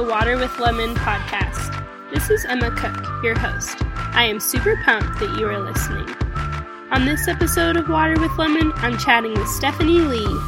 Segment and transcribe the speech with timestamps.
[0.00, 1.84] the Water with Lemon podcast.
[2.10, 3.76] This is Emma Cook, your host.
[4.14, 6.08] I am super pumped that you are listening.
[6.90, 10.40] On this episode of Water with Lemon, I'm chatting with Stephanie Lee.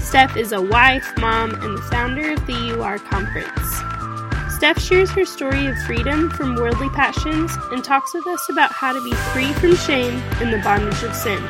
[0.00, 4.54] Steph is a wife, mom, and the founder of the UR Conference.
[4.54, 8.94] Steph shares her story of freedom from worldly passions and talks with us about how
[8.94, 11.42] to be free from shame and the bondage of sin.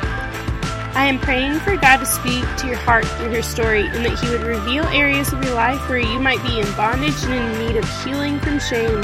[0.97, 4.17] I am praying for God to speak to your heart through her story and that
[4.17, 7.67] He would reveal areas of your life where you might be in bondage and in
[7.67, 9.01] need of healing from shame.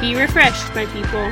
[0.00, 1.28] Be refreshed, my people.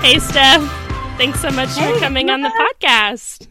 [0.00, 0.62] Hey, Steph.
[1.18, 2.48] Thanks so much Hey, for coming on the
[2.80, 3.46] podcast.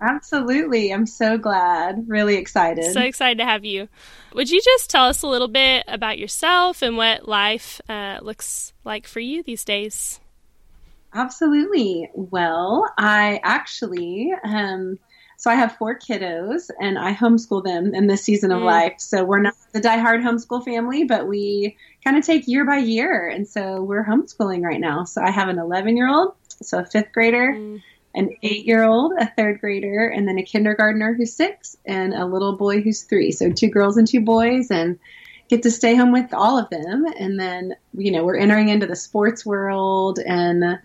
[0.00, 0.92] Absolutely.
[0.92, 2.08] I'm so glad.
[2.08, 2.92] Really excited.
[2.92, 3.88] So excited to have you.
[4.34, 8.72] Would you just tell us a little bit about yourself and what life uh, looks
[8.84, 10.20] like for you these days?
[11.14, 12.10] Absolutely.
[12.14, 14.98] Well, I actually, um,
[15.38, 18.64] so I have four kiddos and I homeschool them in this season of Mm.
[18.66, 18.94] life.
[18.98, 23.28] So we're not the diehard homeschool family, but we kind of take year by year.
[23.28, 25.04] And so we're homeschooling right now.
[25.04, 27.82] So I have an 11 year old, so a fifth grader, Mm.
[28.16, 32.26] an eight year old, a third grader, and then a kindergartner who's six, and a
[32.26, 33.30] little boy who's three.
[33.32, 34.98] So two girls and two boys, and
[35.48, 37.04] get to stay home with all of them.
[37.18, 40.78] And then, you know, we're entering into the sports world and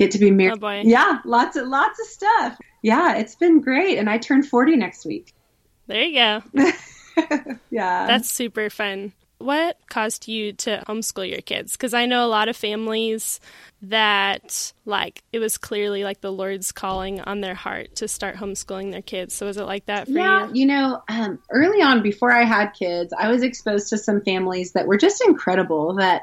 [0.00, 0.62] get to be married.
[0.62, 0.70] Oh.
[0.82, 2.58] Yeah, lots of lots of stuff.
[2.82, 5.34] Yeah, it's been great, and I turn forty next week.
[5.86, 6.42] There you go.
[7.70, 9.12] yeah, That's super fun.
[9.38, 11.72] What caused you to homeschool your kids?
[11.72, 13.40] Because I know a lot of families
[13.82, 18.92] that, like, it was clearly like the Lord's calling on their heart to start homeschooling
[18.92, 19.34] their kids.
[19.34, 20.46] So was it like that for yeah.
[20.48, 20.52] you?
[20.54, 24.72] You know, um, early on, before I had kids, I was exposed to some families
[24.72, 25.94] that were just incredible.
[25.94, 26.22] That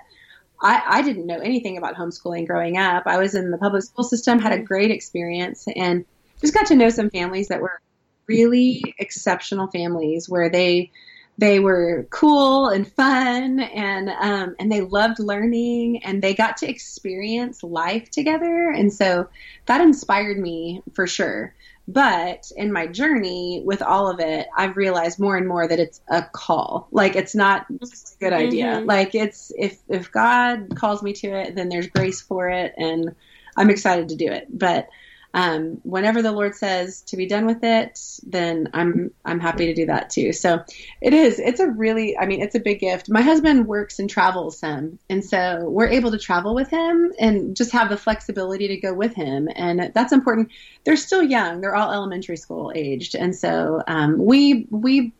[0.62, 3.04] I, I didn't know anything about homeschooling growing up.
[3.06, 6.06] I was in the public school system, had a great experience, and
[6.42, 7.82] just got to know some families that were
[8.28, 10.92] really exceptional families where they
[11.40, 16.70] they were cool and fun and um, and they loved learning and they got to
[16.70, 19.28] experience life together and so
[19.68, 21.54] that inspired me for sure
[21.88, 26.02] but in my journey with all of it i've realized more and more that it's
[26.10, 26.88] a call.
[26.92, 28.66] Like it's not just a good idea.
[28.66, 28.88] Mhm.
[28.88, 33.16] like it's if if god calls me to it then there's grace for it and
[33.56, 34.48] i'm excited to do it.
[34.50, 34.90] But
[35.38, 39.76] um, whenever the Lord says to be done with it, then I'm I'm happy to
[39.76, 40.34] do that too.
[40.34, 40.64] So
[41.00, 41.38] it is.
[41.38, 42.18] It's a really.
[42.18, 43.08] I mean, it's a big gift.
[43.08, 47.56] My husband works and travels some, and so we're able to travel with him and
[47.56, 50.50] just have the flexibility to go with him, and that's important.
[50.86, 51.62] They're still young.
[51.62, 55.14] They're all elementary school aged, and so um, we we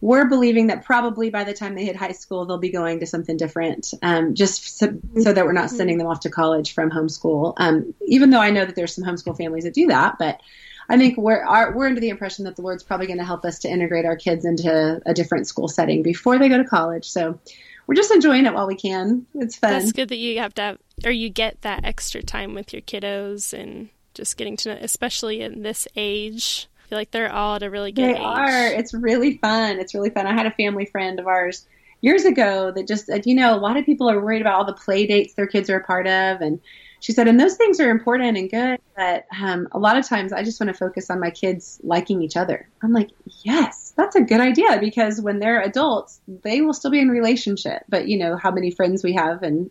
[0.00, 3.06] we're believing that probably by the time they hit high school, they'll be going to
[3.06, 6.90] something different, um, just so, so that we're not sending them off to college from
[6.90, 7.54] homeschool.
[7.58, 10.40] Um, even though I know that there's some homeschool families that do that, but
[10.88, 13.44] I think we're our, we're under the impression that the Lord's probably going to help
[13.44, 17.08] us to integrate our kids into a different school setting before they go to college.
[17.08, 17.38] So
[17.86, 19.26] we're just enjoying it while we can.
[19.34, 19.72] It's fun.
[19.72, 22.82] That's good that you have to have, or you get that extra time with your
[22.82, 26.68] kiddos and just getting to know, especially in this age.
[26.90, 28.20] Feel like they're all at a really good They age.
[28.20, 28.66] are.
[28.66, 29.78] It's really fun.
[29.78, 30.26] It's really fun.
[30.26, 31.64] I had a family friend of ours
[32.00, 34.64] years ago that just said, you know, a lot of people are worried about all
[34.64, 36.40] the play dates their kids are a part of.
[36.40, 36.60] And
[36.98, 40.32] she said, and those things are important and good, but um, a lot of times
[40.32, 42.68] I just want to focus on my kids liking each other.
[42.82, 43.10] I'm like,
[43.44, 47.84] yes, that's a good idea because when they're adults, they will still be in relationship.
[47.88, 49.70] But, you know, how many friends we have in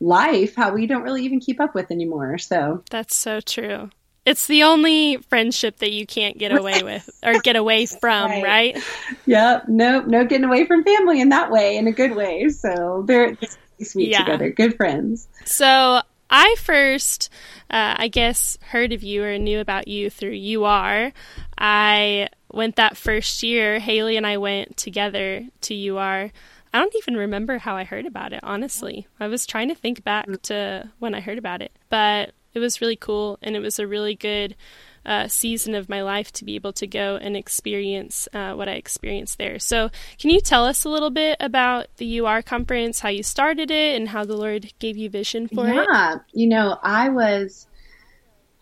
[0.00, 2.38] life, how we don't really even keep up with anymore.
[2.38, 3.90] So, That's so true.
[4.26, 8.42] It's the only friendship that you can't get away with or get away from, Right.
[8.42, 8.82] right?
[9.26, 9.64] Yep.
[9.68, 10.06] Nope.
[10.06, 12.48] No getting away from family in that way, in a good way.
[12.50, 13.36] So they're
[13.82, 14.24] sweet Yeah.
[14.24, 14.50] together.
[14.50, 15.28] Good friends.
[15.46, 17.30] So I first,
[17.70, 21.12] uh, I guess, heard of you or knew about you through UR.
[21.58, 23.78] I went that first year.
[23.78, 26.30] Haley and I went together to UR.
[26.72, 29.08] I don't even remember how I heard about it, honestly.
[29.18, 32.80] I was trying to think back to when I heard about it, but it was
[32.80, 34.56] really cool and it was a really good
[35.04, 38.72] uh, season of my life to be able to go and experience uh, what I
[38.72, 39.58] experienced there.
[39.58, 43.70] So, can you tell us a little bit about the UR conference, how you started
[43.70, 45.86] it, and how the Lord gave you vision for it?
[45.90, 46.16] yeah.
[46.32, 47.66] You know, I was,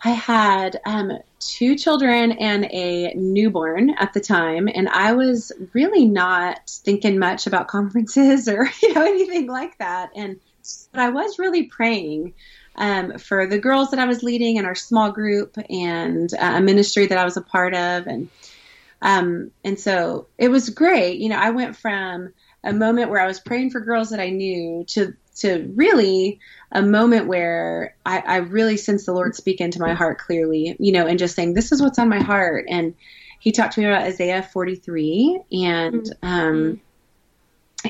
[0.03, 6.05] I had um, two children and a newborn at the time, and I was really
[6.05, 10.11] not thinking much about conferences or you know anything like that.
[10.15, 10.39] And
[10.91, 12.33] but I was really praying
[12.79, 16.61] um, for the girls that I was leading in our small group and uh, a
[16.61, 18.29] ministry that I was a part of, and
[19.01, 21.19] um, and so it was great.
[21.19, 22.33] You know, I went from
[22.63, 26.39] a moment where I was praying for girls that I knew to to really
[26.71, 30.91] a moment where I, I really sensed the Lord speak into my heart clearly, you
[30.91, 32.95] know, and just saying, This is what's on my heart and
[33.39, 36.27] he talked to me about Isaiah 43 and mm-hmm.
[36.27, 36.81] um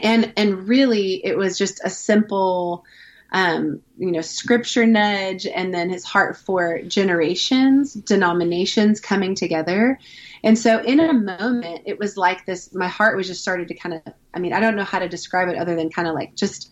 [0.02, 2.86] and and really it was just a simple
[3.32, 10.00] um, you know, scripture nudge, and then his heart for generations, denominations coming together.
[10.44, 12.74] And so, in a moment, it was like this.
[12.74, 14.14] My heart was just started to kind of.
[14.34, 16.72] I mean, I don't know how to describe it other than kind of like just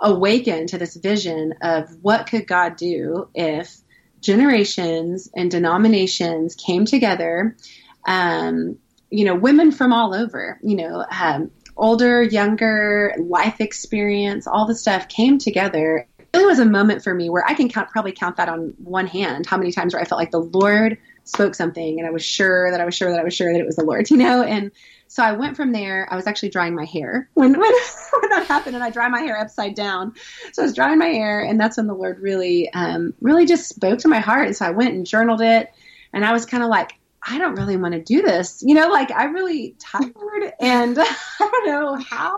[0.00, 3.76] awaken to this vision of what could God do if
[4.20, 7.56] generations and denominations came together.
[8.06, 8.78] Um,
[9.10, 10.60] you know, women from all over.
[10.62, 16.06] You know, um, older, younger, life experience, all the stuff came together.
[16.18, 18.74] It really was a moment for me where I can count, probably count that on
[18.78, 22.10] one hand how many times where I felt like the Lord spoke something and I
[22.10, 24.10] was sure that I was sure that I was sure that it was the Lord,
[24.10, 24.42] you know?
[24.42, 24.72] And
[25.06, 26.06] so I went from there.
[26.10, 29.20] I was actually drying my hair when, when, when that happened and I dry my
[29.20, 30.14] hair upside down.
[30.52, 33.68] So I was drying my hair and that's when the Lord really, um, really just
[33.68, 34.46] spoke to my heart.
[34.46, 35.72] And so I went and journaled it
[36.12, 38.62] and I was kind of like, I don't really want to do this.
[38.64, 42.36] You know, like I'm really tired and I don't know how.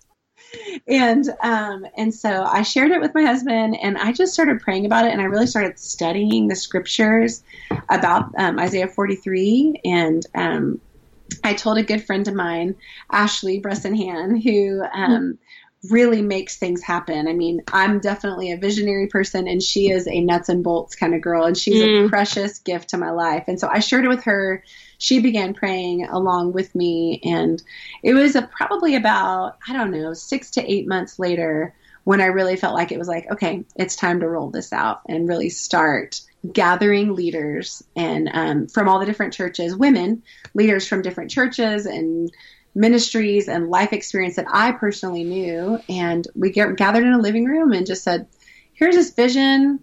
[0.89, 4.85] And um, and so I shared it with my husband, and I just started praying
[4.85, 7.45] about it, and I really started studying the scriptures
[7.89, 10.81] about um, Isaiah 43, and um,
[11.45, 12.75] I told a good friend of mine,
[13.13, 15.39] Ashley Bressenhan, who um,
[15.89, 17.27] really makes things happen.
[17.27, 21.15] I mean, I'm definitely a visionary person and she is a nuts and bolts kind
[21.15, 22.07] of girl and she's mm.
[22.07, 23.45] a precious gift to my life.
[23.49, 24.63] And so I shared it with her.
[24.99, 27.63] She began praying along with me and
[28.03, 31.75] it was a, probably about, I don't know, 6 to 8 months later
[32.05, 35.01] when I really felt like it was like, okay, it's time to roll this out
[35.09, 36.21] and really start
[36.53, 40.23] gathering leaders and um, from all the different churches, women
[40.55, 42.31] leaders from different churches and
[42.75, 45.81] ministries and life experience that I personally knew.
[45.89, 48.27] And we get, gathered in a living room and just said,
[48.73, 49.83] here's this vision.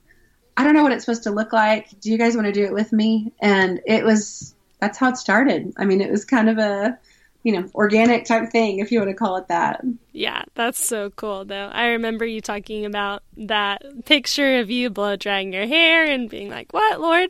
[0.55, 1.99] I don't know what it's supposed to look like.
[1.99, 3.31] Do you guys want to do it with me?
[3.39, 5.73] And it was, that's how it started.
[5.77, 6.97] I mean, it was kind of a,
[7.43, 9.81] you know, organic type thing, if you want to call it that.
[10.11, 11.69] Yeah, that's so cool, though.
[11.71, 16.49] I remember you talking about that picture of you blow drying your hair and being
[16.49, 17.29] like, What, Lord?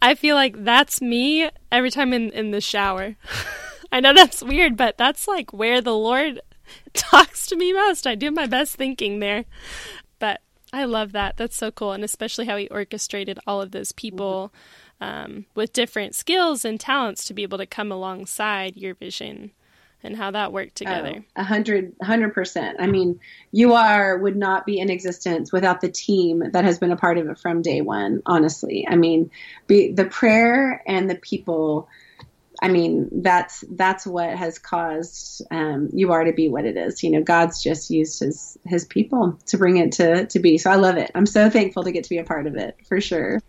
[0.00, 3.16] I feel like that's me every time in, in the shower.
[3.92, 6.40] I know that's weird, but that's like where the Lord
[6.94, 8.06] talks to me most.
[8.06, 9.44] I do my best thinking there.
[10.18, 10.40] But
[10.72, 11.36] I love that.
[11.36, 11.92] That's so cool.
[11.92, 14.52] And especially how he orchestrated all of those people
[15.00, 19.52] um, with different skills and talents to be able to come alongside your vision
[20.02, 21.24] and how that worked together.
[21.36, 22.78] A hundred, hundred percent.
[22.80, 23.20] I mean,
[23.54, 27.28] UR would not be in existence without the team that has been a part of
[27.28, 28.22] it from day one.
[28.24, 29.30] Honestly, I mean,
[29.66, 31.88] be, the prayer and the people
[32.62, 37.02] I mean, that's that's what has caused um, UR to be what it is.
[37.02, 40.58] You know, God's just used his his people to bring it to to be.
[40.58, 41.10] So I love it.
[41.14, 43.40] I'm so thankful to get to be a part of it for sure.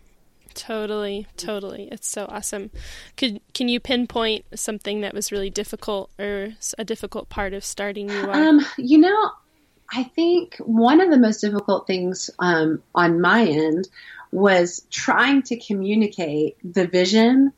[0.54, 1.88] Totally, totally.
[1.90, 2.70] It's so awesome.
[3.16, 8.10] Could can you pinpoint something that was really difficult or a difficult part of starting
[8.10, 8.32] UR?
[8.32, 9.30] Um, you know,
[9.92, 13.88] I think one of the most difficult things um, on my end
[14.30, 17.52] was trying to communicate the vision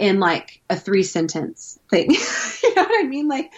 [0.00, 2.10] in like a three sentence thing.
[2.62, 3.28] you know what I mean?
[3.28, 3.52] Like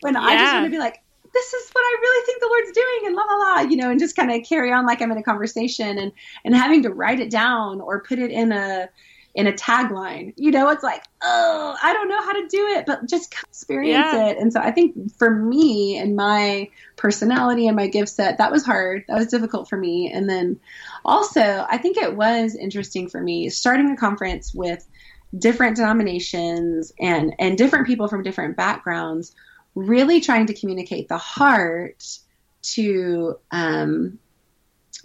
[0.00, 0.20] when yeah.
[0.20, 1.02] I just want to be like,
[1.32, 3.90] this is what I really think the Lord's doing and la la la, you know,
[3.90, 6.12] and just kind of carry on like I'm in a conversation and
[6.44, 8.88] and having to write it down or put it in a
[9.36, 10.32] in a tagline.
[10.36, 14.06] You know, it's like, oh, I don't know how to do it, but just experience
[14.12, 14.28] yeah.
[14.28, 14.38] it.
[14.38, 18.64] And so I think for me and my personality and my gift set, that was
[18.64, 19.04] hard.
[19.08, 20.10] That was difficult for me.
[20.10, 20.58] And then
[21.04, 24.88] also, I think it was interesting for me starting a conference with
[25.36, 29.34] different denominations and and different people from different backgrounds
[29.74, 32.18] really trying to communicate the heart
[32.62, 34.18] to um,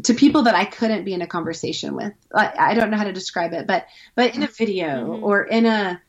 [0.03, 2.13] to people that I couldn't be in a conversation with.
[2.33, 3.85] I, I, don't know how to describe it, but
[4.15, 5.23] but in a video mm-hmm.
[5.23, 6.01] or in a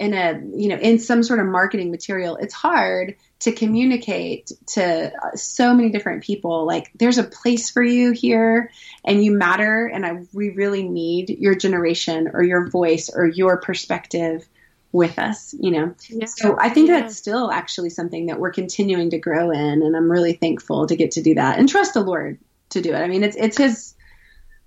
[0.00, 5.12] in a you know in some sort of marketing material, it's hard to communicate to
[5.22, 8.70] uh, so many different people like there's a place for you here
[9.04, 13.58] and you matter and I we really need your generation or your voice or your
[13.58, 14.46] perspective
[14.92, 15.94] with us, you know.
[16.08, 16.26] Yeah.
[16.26, 17.00] So I think yeah.
[17.00, 20.96] that's still actually something that we're continuing to grow in and I'm really thankful to
[20.96, 22.38] get to do that and trust the Lord
[22.70, 22.98] to do it.
[22.98, 23.94] I mean, it's it's his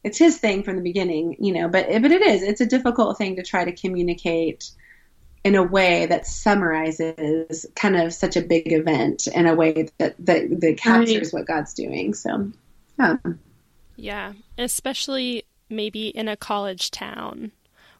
[0.04, 3.18] it's his thing from the beginning, you know, but but it is it's a difficult
[3.18, 4.70] thing to try to communicate
[5.44, 10.16] in a way that summarizes kind of such a big event in a way that
[10.20, 11.40] that, that captures right.
[11.40, 12.14] what God's doing.
[12.14, 12.52] So,
[13.00, 13.18] yeah.
[13.96, 17.52] Yeah, especially maybe in a college town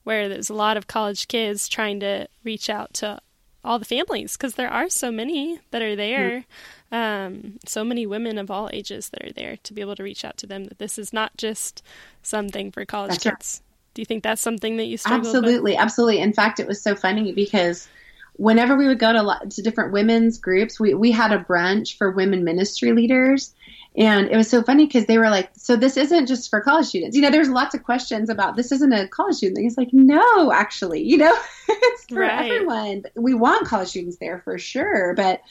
[0.04, 3.20] where there's a lot of college kids trying to reach out to
[3.64, 6.46] all the families because there are so many that are there.
[6.92, 6.96] Mm-hmm.
[6.96, 10.26] Um, so many women of all ages that are there to be able to reach
[10.26, 11.84] out to them that this is not just
[12.24, 13.62] something for college That's kids.
[13.62, 13.69] Right.
[14.00, 15.82] Do you think that's something that you struggle absolutely, with?
[15.82, 16.20] absolutely?
[16.20, 17.90] In fact, it was so funny because
[18.38, 22.10] whenever we would go to, to different women's groups, we, we had a brunch for
[22.10, 23.54] women ministry leaders.
[23.98, 26.86] And it was so funny because they were like, so this isn't just for college
[26.86, 27.14] students.
[27.14, 29.66] You know, there's lots of questions about this isn't a college student thing.
[29.66, 31.38] It's like, no, actually, you know,
[31.68, 32.50] it's for right.
[32.50, 33.04] everyone.
[33.18, 35.14] We want college students there for sure.
[35.14, 35.42] But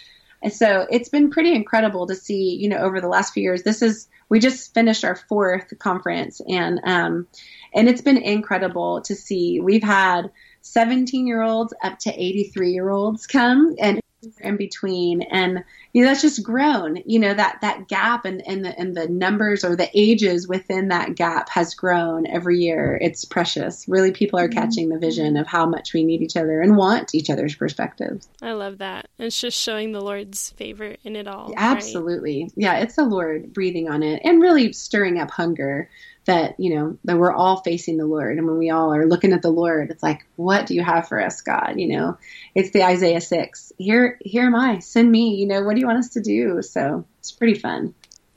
[0.51, 3.63] so it's been pretty incredible to see, you know, over the last few years.
[3.63, 7.27] This is, we just finished our fourth conference and, um,
[7.75, 9.61] and it's been incredible to see.
[9.61, 10.31] We've had
[10.63, 14.01] 17 year olds up to 83 year olds come and
[14.41, 15.23] in between.
[15.23, 17.03] And you know that's just grown.
[17.07, 20.89] You know that that gap and and the, and the numbers or the ages within
[20.89, 22.99] that gap has grown every year.
[23.01, 23.87] It's precious.
[23.89, 24.59] Really people are mm-hmm.
[24.59, 28.29] catching the vision of how much we need each other and want each other's perspectives.
[28.43, 29.09] I love that.
[29.19, 32.43] It's just showing the lord's favor in it all absolutely.
[32.43, 32.53] Right?
[32.57, 35.89] yeah it's the lord breathing on it and really stirring up hunger
[36.29, 38.37] that you know that we're all facing the lord.
[38.37, 41.09] And when we all are looking at the lord it's like what do you have
[41.09, 41.75] for us god?
[41.77, 42.19] You know
[42.55, 44.79] it's the isaiah 6 here here am i.
[44.79, 45.35] Send me.
[45.37, 46.63] You know what do you want us to do?
[46.63, 47.95] So it's pretty fun.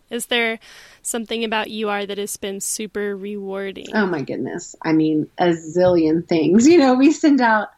[0.09, 0.59] Is there
[1.01, 3.87] something about ur that has been super rewarding?
[3.93, 4.75] Oh my goodness.
[4.81, 6.67] I mean a zillion things.
[6.71, 7.69] You know we send out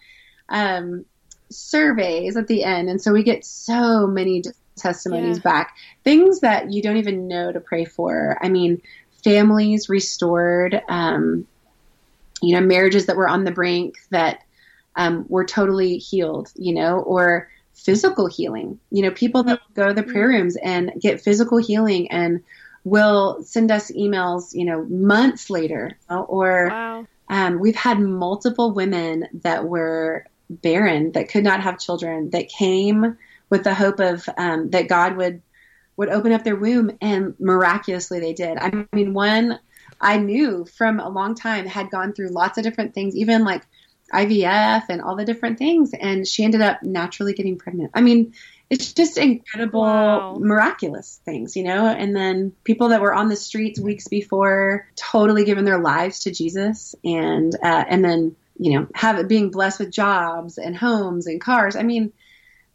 [0.47, 1.05] um,
[1.49, 4.43] surveys at the end and so we get so many
[4.75, 5.43] testimonies yeah.
[5.43, 5.75] back.
[6.03, 8.37] Things that you don't even know to pray for.
[8.39, 8.83] I mean
[9.23, 11.47] families restored, um,
[12.41, 14.43] you know, marriages that were on the brink that
[14.95, 18.79] um, were totally healed, you know, or physical healing.
[18.91, 20.41] You know, people that go to the prayer mm-hmm.
[20.41, 22.43] rooms and get physical healing and
[22.83, 25.97] will send us emails, you know, months later.
[26.09, 27.07] Or wow.
[27.29, 33.17] um, we've had multiple women that were barren, that could not have children, that came
[33.49, 35.41] with the hope of um, that God would
[35.97, 38.57] would open up their womb and miraculously they did.
[38.57, 39.59] I mean, one
[39.99, 43.63] I knew from a long time had gone through lots of different things, even like
[44.13, 47.91] IVF and all the different things, and she ended up naturally getting pregnant.
[47.93, 48.33] I mean,
[48.69, 50.37] it's just incredible, wow.
[50.39, 51.87] miraculous things, you know.
[51.87, 56.31] And then people that were on the streets weeks before, totally giving their lives to
[56.31, 61.27] Jesus, and uh, and then you know, have it being blessed with jobs and homes
[61.27, 61.75] and cars.
[61.75, 62.13] I mean,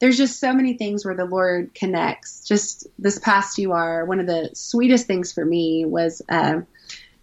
[0.00, 2.46] there's just so many things where the Lord connects.
[2.46, 6.60] Just this past UR, one of the sweetest things for me was uh,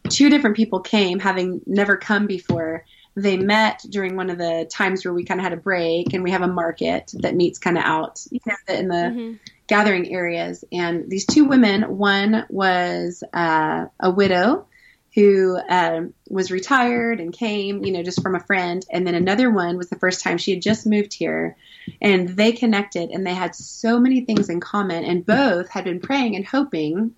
[0.09, 2.85] two different people came, having never come before.
[3.15, 6.21] They met during one of the times where we kind of had a break, and
[6.21, 9.33] we have a market that meets kind of out you know, in the mm-hmm.
[9.67, 10.65] gathering areas.
[10.71, 14.67] And these two women, one was uh, a widow
[15.13, 18.85] who um, was retired and came, you know, just from a friend.
[18.91, 21.55] And then another one was the first time she had just moved here
[22.01, 25.03] and they connected and they had so many things in common.
[25.03, 27.15] And both had been praying and hoping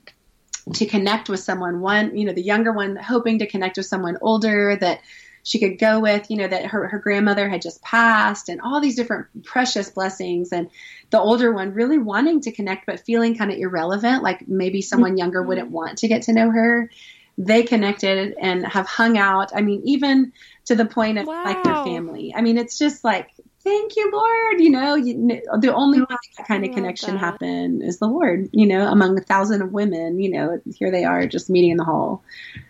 [0.74, 1.82] to connect with someone.
[1.82, 5.02] One, you know, the younger one hoping to connect with someone older that
[5.44, 8.82] she could go with, you know, that her, her grandmother had just passed and all
[8.82, 10.52] these different precious blessings.
[10.52, 10.70] And
[11.10, 15.12] the older one really wanting to connect, but feeling kind of irrelevant, like maybe someone
[15.12, 15.20] mm-hmm.
[15.20, 16.90] younger wouldn't want to get to know her
[17.38, 19.52] they connected and have hung out.
[19.56, 20.34] I mean, even
[20.66, 21.44] to the point of wow.
[21.46, 22.34] like their family.
[22.36, 23.30] I mean, it's just like,
[23.68, 24.62] thank you, Lord.
[24.62, 28.50] You know, you, the only way that kind of connection happen is the Lord.
[28.52, 30.20] You know, among a thousand of women.
[30.20, 32.24] You know, here they are just meeting in the hall.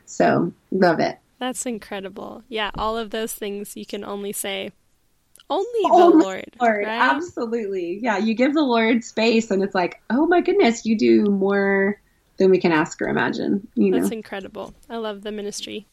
[0.05, 1.19] So love it.
[1.39, 2.43] That's incredible.
[2.49, 4.71] Yeah, all of those things you can only say
[5.49, 6.55] only the only Lord.
[6.59, 6.85] Lord.
[6.85, 7.15] Right?
[7.15, 7.99] Absolutely.
[8.01, 12.01] Yeah, you give the Lord space and it's like, oh my goodness, you do more
[12.37, 13.67] than we can ask or imagine.
[13.75, 14.17] You That's know?
[14.17, 14.73] incredible.
[14.89, 15.87] I love the ministry.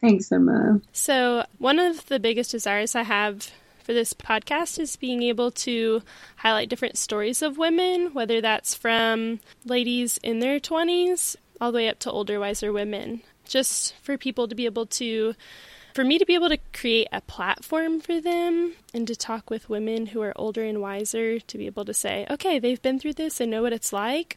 [0.00, 0.80] Thanks, Emma.
[0.92, 3.50] So, one of the biggest desires I have
[3.86, 6.02] for this podcast is being able to
[6.34, 11.88] highlight different stories of women, whether that's from ladies in their 20s all the way
[11.88, 15.34] up to older, wiser women, just for people to be able to
[15.94, 19.70] for me to be able to create a platform for them and to talk with
[19.70, 23.14] women who are older and wiser to be able to say, okay, they've been through
[23.14, 24.36] this and know what it's like,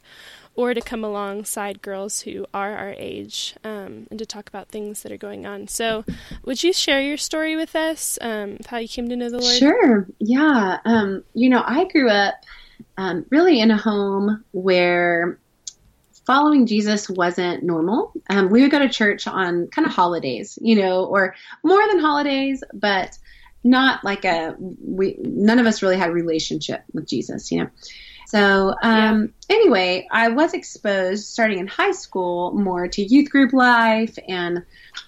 [0.55, 5.03] or to come alongside girls who are our age um, and to talk about things
[5.03, 5.67] that are going on.
[5.67, 6.03] So,
[6.43, 9.57] would you share your story with us, um, how you came to know the Lord?
[9.57, 10.07] Sure.
[10.19, 10.79] Yeah.
[10.85, 12.35] Um, you know, I grew up
[12.97, 15.39] um, really in a home where
[16.25, 18.11] following Jesus wasn't normal.
[18.29, 21.99] Um, we would go to church on kind of holidays, you know, or more than
[21.99, 23.17] holidays, but
[23.63, 27.69] not like a we none of us really had a relationship with Jesus, you know.
[28.29, 29.55] So, um, yeah.
[29.55, 34.59] anyway, I was exposed starting in high school more to youth group life, and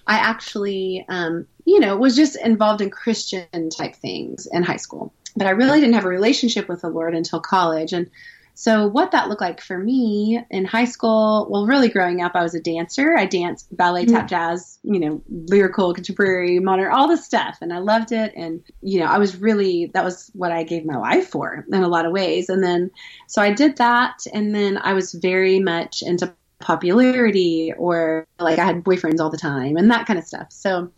[0.08, 5.14] I actually, um, you know, was just involved in Christian type things in high school.
[5.36, 7.92] But I really didn't have a relationship with the Lord until college.
[7.92, 8.10] And
[8.54, 12.42] So, what that looked like for me in high school, well, really growing up, I
[12.42, 13.16] was a dancer.
[13.16, 14.28] I danced ballet, tap, mm.
[14.28, 17.58] jazz, you know, lyrical, contemporary, modern, all the stuff.
[17.62, 18.32] And I loved it.
[18.36, 21.82] And, you know, I was really, that was what I gave my life for in
[21.82, 22.48] a lot of ways.
[22.50, 22.90] And then,
[23.26, 24.26] so I did that.
[24.32, 29.36] And then I was very much into popularity or like I had boyfriends all the
[29.36, 30.48] time and that kind of stuff.
[30.50, 30.92] So,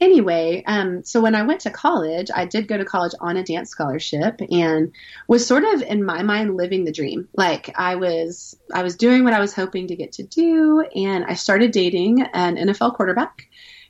[0.00, 3.42] anyway, um, so when I went to college, I did go to college on a
[3.42, 4.92] dance scholarship and
[5.26, 7.28] was sort of in my mind living the dream.
[7.34, 11.24] Like I was, I was doing what I was hoping to get to do, and
[11.24, 13.48] I started dating an NFL quarterback.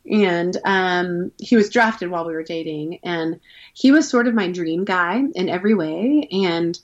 [0.08, 3.40] And um, he was drafted while we were dating, and
[3.74, 6.28] he was sort of my dream guy in every way.
[6.30, 6.78] And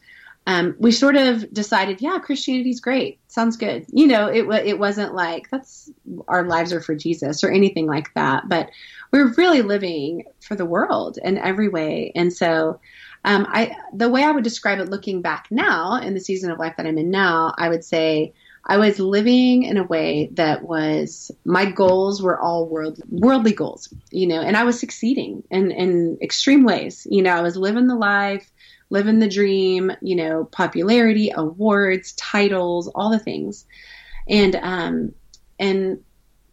[0.46, 3.20] um, we sort of decided, yeah, Christianity's great.
[3.28, 3.86] Sounds good.
[3.92, 5.90] You know, it it wasn't like that's
[6.26, 8.70] our lives are for Jesus or anything like that, but
[9.12, 12.12] we're really living for the world in every way.
[12.16, 12.80] And so,
[13.24, 16.58] um, I the way I would describe it, looking back now in the season of
[16.58, 18.32] life that I'm in now, I would say
[18.64, 23.92] I was living in a way that was my goals were all world worldly goals,
[24.10, 27.06] you know, and I was succeeding in in extreme ways.
[27.08, 28.50] You know, I was living the life
[28.92, 33.64] living the dream, you know, popularity, awards, titles, all the things.
[34.28, 35.14] And um,
[35.58, 36.04] and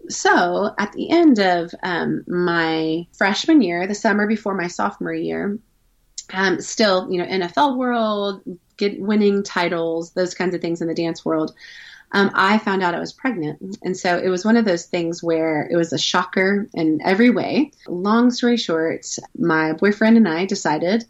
[0.07, 5.59] so at the end of um, my freshman year, the summer before my sophomore year,
[6.33, 8.41] um, still, you know, NFL world,
[8.77, 11.53] get winning titles, those kinds of things in the dance world.
[12.11, 13.77] Um, I found out I was pregnant.
[13.83, 17.29] And so it was one of those things where it was a shocker in every
[17.29, 17.71] way.
[17.85, 19.05] Long story short,
[19.37, 21.05] my boyfriend and I decided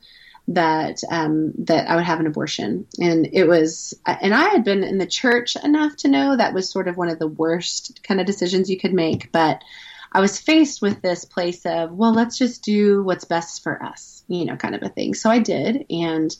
[0.49, 4.83] that um, that I would have an abortion, and it was, and I had been
[4.83, 8.19] in the church enough to know that was sort of one of the worst kind
[8.19, 9.63] of decisions you could make, but
[10.11, 14.23] I was faced with this place of, well, let's just do what's best for us,
[14.27, 15.13] you know, kind of a thing.
[15.13, 16.35] So I did, and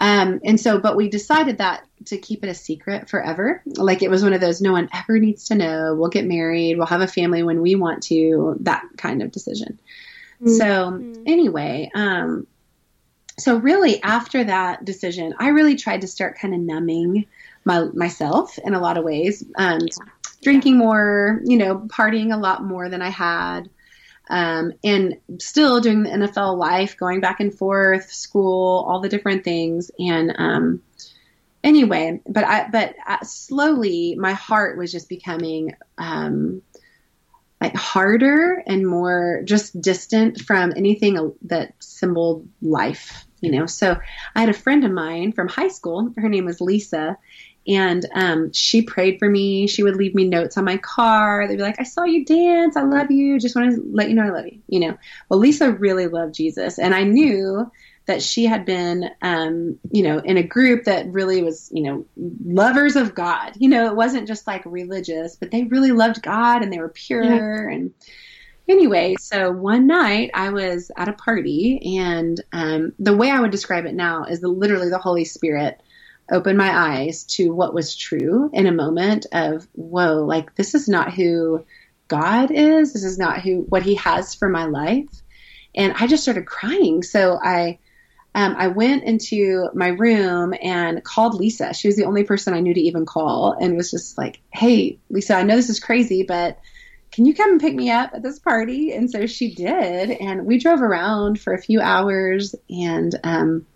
[0.00, 3.62] um, and so, but we decided that to keep it a secret forever.
[3.66, 5.94] Like it was one of those no one ever needs to know.
[5.94, 6.76] We'll get married.
[6.76, 8.56] We'll have a family when we want to.
[8.60, 9.78] That kind of decision.
[10.42, 10.54] Mm-hmm.
[10.54, 12.46] So anyway, um,
[13.38, 17.26] so really after that decision, I really tried to start kind of numbing
[17.64, 19.44] my myself in a lot of ways.
[19.56, 19.80] Um,
[20.42, 23.70] drinking more, you know, partying a lot more than I had.
[24.30, 29.42] Um, and still doing the NFL life, going back and forth, school, all the different
[29.42, 29.90] things.
[29.98, 30.82] And um,
[31.64, 36.60] anyway, but I, but uh, slowly, my heart was just becoming um,
[37.60, 43.66] like harder and more just distant from anything that symboled life you know?
[43.66, 43.96] So
[44.34, 47.16] i had a friend of mine from high school her name was lisa
[47.66, 49.66] and um, she prayed for me.
[49.66, 51.46] She would leave me notes on my car.
[51.46, 52.76] They'd be like i saw you dance.
[52.76, 53.38] I love you.
[53.38, 54.98] Just want to let you know i love you you know?
[55.28, 57.70] Well lisa really loved jesus and i knew
[58.08, 62.06] that she had been um, you know in a group that really was you know
[62.44, 63.52] lovers of god.
[63.56, 66.88] You know it wasn't just like religious but they really loved god and they were
[66.88, 67.74] pure yeah.
[67.74, 67.92] and
[68.68, 73.50] anyway, so one night I was at a party, and um, the way I would
[73.50, 75.82] describe it now is the, literally the Holy Spirit
[76.30, 80.88] opened my eyes to what was true in a moment of, whoa, like this is
[80.88, 81.64] not who
[82.08, 82.92] God is.
[82.92, 85.22] This is not who what He has for my life.
[85.74, 87.02] And I just started crying.
[87.02, 87.78] So I.
[88.34, 91.72] Um, I went into my room and called Lisa.
[91.72, 95.00] She was the only person I knew to even call, and was just like, "Hey,
[95.08, 96.58] Lisa, I know this is crazy, but
[97.18, 98.92] can you come and pick me up at this party?
[98.92, 100.12] And so she did.
[100.12, 103.66] And we drove around for a few hours and, um,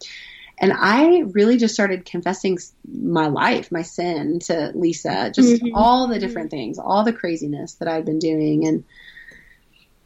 [0.58, 5.74] and I really just started confessing my life, my sin to Lisa, just mm-hmm.
[5.74, 8.64] all the different things, all the craziness that I'd been doing.
[8.64, 8.84] And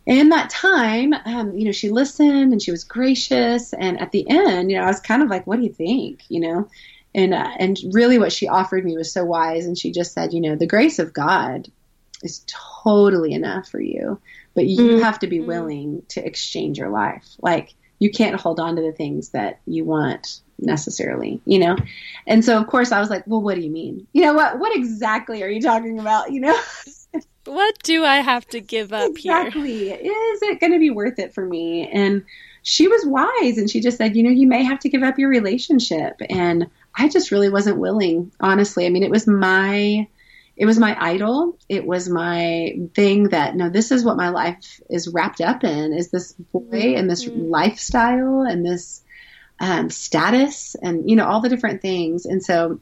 [0.07, 3.75] in that time, um, you know, she listened and she was gracious.
[3.75, 6.23] And at the end, you know, I was kind of like, what do you think?
[6.31, 6.71] You know,
[7.15, 9.67] and, uh, and really what she offered me was so wise.
[9.67, 11.71] And she just said, you know, the grace of God
[12.23, 14.21] is totally enough for you,
[14.55, 15.03] but you mm-hmm.
[15.03, 17.25] have to be willing to exchange your life.
[17.41, 21.77] Like you can't hold on to the things that you want necessarily, you know?
[22.27, 24.07] And so of course I was like, well, what do you mean?
[24.13, 26.33] You know, what, what exactly are you talking about?
[26.33, 26.61] You know?
[27.45, 29.89] what do I have to give up exactly.
[29.89, 29.99] here?
[30.01, 31.89] Is it going to be worth it for me?
[31.89, 32.25] And
[32.63, 35.19] she was wise and she just said, you know, you may have to give up
[35.19, 36.21] your relationship.
[36.29, 38.87] And I just really wasn't willing, honestly.
[38.87, 40.09] I mean, it was my
[40.57, 41.59] it was my idol.
[41.69, 45.93] It was my thing that no, this is what my life is wrapped up in
[45.93, 47.51] is this boy and this mm-hmm.
[47.51, 49.03] lifestyle and this
[49.61, 52.25] um, status and you know all the different things.
[52.25, 52.81] And so,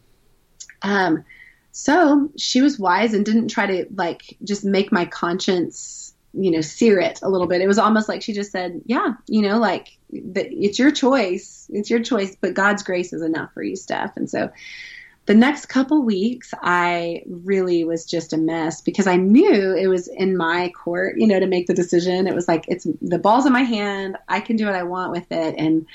[0.83, 1.25] um,
[1.73, 6.05] so she was wise and didn't try to like just make my conscience
[6.37, 7.61] you know, sear it a little bit.
[7.61, 11.71] It was almost like she just said, yeah, you know, like it's your choice.
[11.73, 14.17] It's your choice, but God's grace is enough for you, Steph.
[14.17, 14.51] And so
[15.27, 20.07] the next couple weeks, I really was just a mess because I knew it was
[20.09, 22.27] in my court, you know, to make the decision.
[22.27, 24.19] It was like, it's the ball's in my hand.
[24.29, 25.55] I can do what I want with it.
[25.57, 25.87] And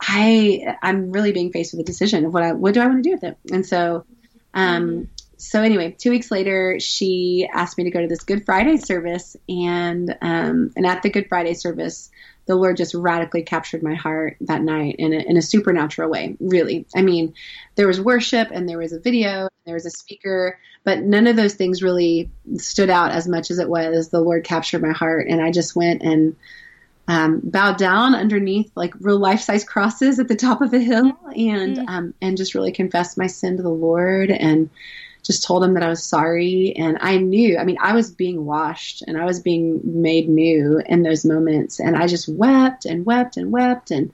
[0.00, 3.02] I, I'm really being faced with a decision of what I, what do I want
[3.02, 3.38] to do with it?
[3.50, 4.04] And so,
[4.52, 5.08] um,
[5.38, 9.36] so anyway, two weeks later, she asked me to go to this Good Friday service,
[9.48, 12.10] and um, and at the Good Friday service,
[12.46, 16.36] the Lord just radically captured my heart that night in a, in a supernatural way.
[16.40, 17.34] Really, I mean,
[17.74, 21.36] there was worship and there was a video, there was a speaker, but none of
[21.36, 25.26] those things really stood out as much as it was the Lord captured my heart,
[25.28, 26.34] and I just went and
[27.08, 31.12] um, bowed down underneath like real life size crosses at the top of a hill,
[31.36, 31.88] and mm-hmm.
[31.88, 34.70] um, and just really confessed my sin to the Lord and
[35.26, 36.74] just told him that I was sorry.
[36.76, 40.80] And I knew, I mean, I was being washed and I was being made new
[40.86, 41.80] in those moments.
[41.80, 43.90] And I just wept and wept and wept.
[43.90, 44.12] And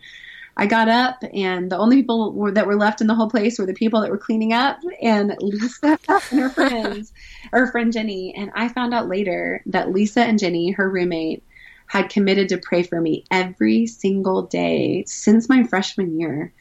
[0.57, 3.59] I got up, and the only people were, that were left in the whole place
[3.59, 7.13] were the people that were cleaning up and Lisa and her friends,
[7.53, 8.35] her friend Jenny.
[8.35, 11.43] And I found out later that Lisa and Jenny, her roommate,
[11.87, 16.53] had committed to pray for me every single day since my freshman year.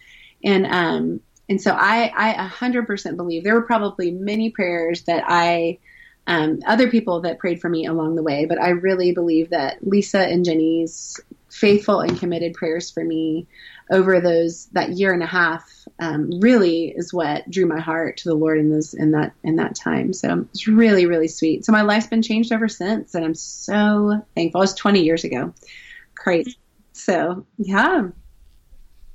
[0.41, 1.19] And um,
[1.51, 5.79] and so I, I 100% believe there were probably many prayers that I,
[6.25, 9.85] um, other people that prayed for me along the way, but I really believe that
[9.85, 13.47] Lisa and Jenny's faithful and committed prayers for me
[13.91, 18.29] over those that year and a half um, really is what drew my heart to
[18.29, 20.13] the Lord in this in that in that time.
[20.13, 21.65] So it's really really sweet.
[21.65, 24.61] So my life's been changed ever since, and I'm so thankful.
[24.61, 25.53] It was 20 years ago,
[26.15, 26.55] crazy.
[26.93, 28.07] So yeah.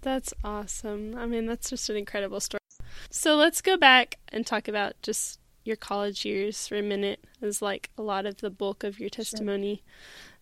[0.06, 1.16] That's awesome.
[1.18, 2.60] I mean, that's just an incredible story.
[3.10, 7.60] So let's go back and talk about just your college years for a minute, as
[7.60, 9.82] like a lot of the bulk of your testimony.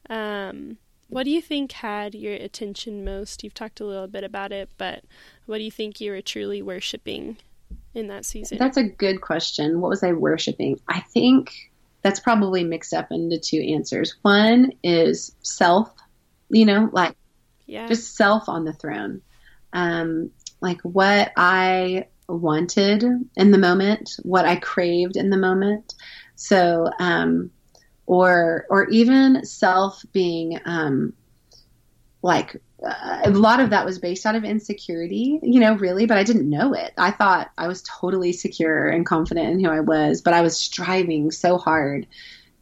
[0.06, 0.18] Sure.
[0.18, 0.76] Um,
[1.08, 3.42] what do you think had your attention most?
[3.42, 5.02] You've talked a little bit about it, but
[5.46, 7.38] what do you think you were truly worshiping
[7.94, 8.58] in that season?
[8.58, 9.80] That's a good question.
[9.80, 10.78] What was I worshiping?
[10.88, 11.72] I think
[12.02, 14.14] that's probably mixed up into two answers.
[14.20, 15.90] One is self,
[16.50, 17.16] you know, like
[17.64, 17.86] yeah.
[17.86, 19.22] just self on the throne
[19.74, 23.04] um, like what I wanted
[23.36, 25.94] in the moment, what I craved in the moment.
[26.36, 27.50] So, um,
[28.06, 31.12] or or even self being um,
[32.22, 36.18] like uh, a lot of that was based out of insecurity, you know, really, but
[36.18, 36.92] I didn't know it.
[36.98, 40.56] I thought I was totally secure and confident in who I was, but I was
[40.56, 42.06] striving so hard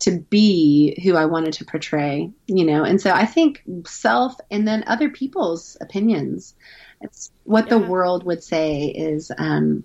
[0.00, 2.82] to be who I wanted to portray, you know.
[2.82, 6.54] And so I think self and then other people's opinions.
[7.02, 7.78] It's what yeah.
[7.78, 9.84] the world would say is um,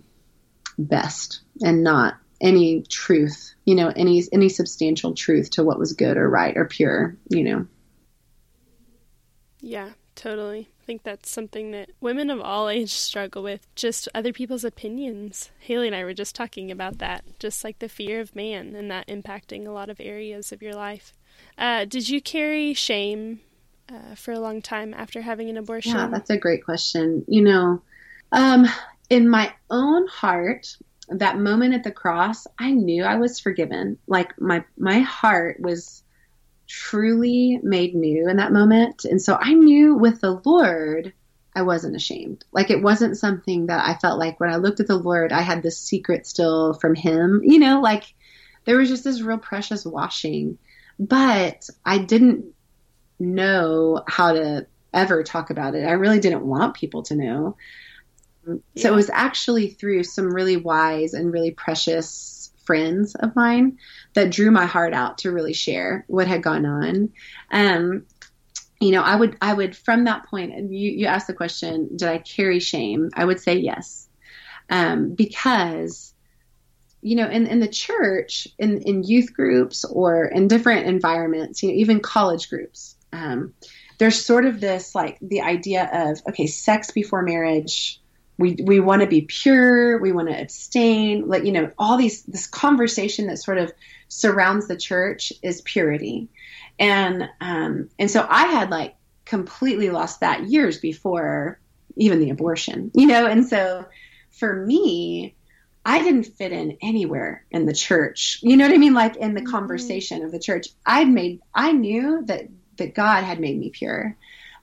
[0.77, 6.17] best and not any truth, you know, any any substantial truth to what was good
[6.17, 7.67] or right or pure, you know.
[9.59, 10.69] Yeah, totally.
[10.81, 15.49] I think that's something that women of all ages struggle with, just other people's opinions.
[15.59, 18.89] Haley and I were just talking about that, just like the fear of man and
[18.91, 21.13] that impacting a lot of areas of your life.
[21.57, 23.41] Uh, did you carry shame
[23.89, 25.95] uh, for a long time after having an abortion?
[25.95, 27.25] Yeah, that's a great question.
[27.27, 27.81] You know,
[28.31, 28.67] um,
[29.09, 30.75] in my own heart,
[31.09, 33.97] that moment at the cross, I knew I was forgiven.
[34.07, 36.03] Like my my heart was
[36.67, 41.13] truly made new in that moment, and so I knew with the Lord.
[41.55, 42.45] I wasn't ashamed.
[42.51, 45.41] Like it wasn't something that I felt like when I looked at the Lord, I
[45.41, 47.41] had this secret still from Him.
[47.43, 48.13] You know, like
[48.65, 50.59] there was just this real precious washing.
[50.99, 52.53] But I didn't
[53.19, 55.85] know how to ever talk about it.
[55.85, 57.57] I really didn't want people to know.
[58.47, 58.55] Yeah.
[58.83, 63.77] So it was actually through some really wise and really precious friends of mine
[64.13, 67.09] that drew my heart out to really share what had gone on.
[67.51, 68.05] Um,
[68.79, 72.07] you know, I would, I would, from that point, you, you asked the question, did
[72.07, 73.09] I carry shame?
[73.13, 74.07] I would say yes.
[74.69, 76.13] Um, because,
[77.01, 81.69] you know, in, in the church, in, in youth groups or in different environments, you
[81.69, 83.53] know, even college groups, um,
[83.97, 87.99] there's sort of this like the idea of okay, sex before marriage.
[88.37, 89.99] We we want to be pure.
[89.99, 91.27] We want to abstain.
[91.27, 93.71] Like you know, all these this conversation that sort of
[94.09, 96.29] surrounds the church is purity,
[96.79, 101.59] and um, and so I had like completely lost that years before
[101.95, 102.91] even the abortion.
[102.93, 103.85] You know, and so
[104.29, 105.35] for me,
[105.87, 108.39] I didn't fit in anywhere in the church.
[108.43, 108.93] You know what I mean?
[108.93, 109.49] Like in the mm-hmm.
[109.49, 114.15] conversation of the church, I'd made, I knew that that God had made me pure.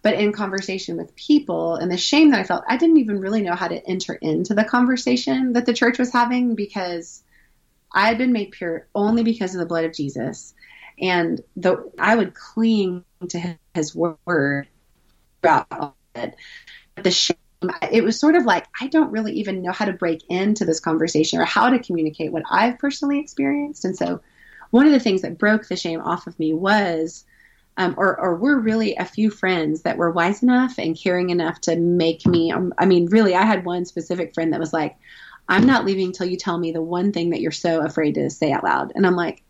[0.03, 3.41] But in conversation with people and the shame that I felt, I didn't even really
[3.41, 7.23] know how to enter into the conversation that the church was having because
[7.91, 10.53] I had been made pure only because of the blood of Jesus.
[11.01, 14.69] And the I would cling to his word
[15.41, 16.35] throughout all of it.
[17.03, 17.37] The shame,
[17.91, 20.81] it was sort of like I don't really even know how to break into this
[20.81, 23.85] conversation or how to communicate what I've personally experienced.
[23.85, 24.21] And so,
[24.71, 27.25] one of the things that broke the shame off of me was
[27.77, 31.61] um, or, or we're really a few friends that were wise enough and caring enough
[31.63, 32.53] to make me.
[32.53, 34.97] Um, I mean, really, I had one specific friend that was like,
[35.49, 38.31] "I'm not leaving till you tell me the one thing that you're so afraid to
[38.31, 39.43] say out loud." And I'm like,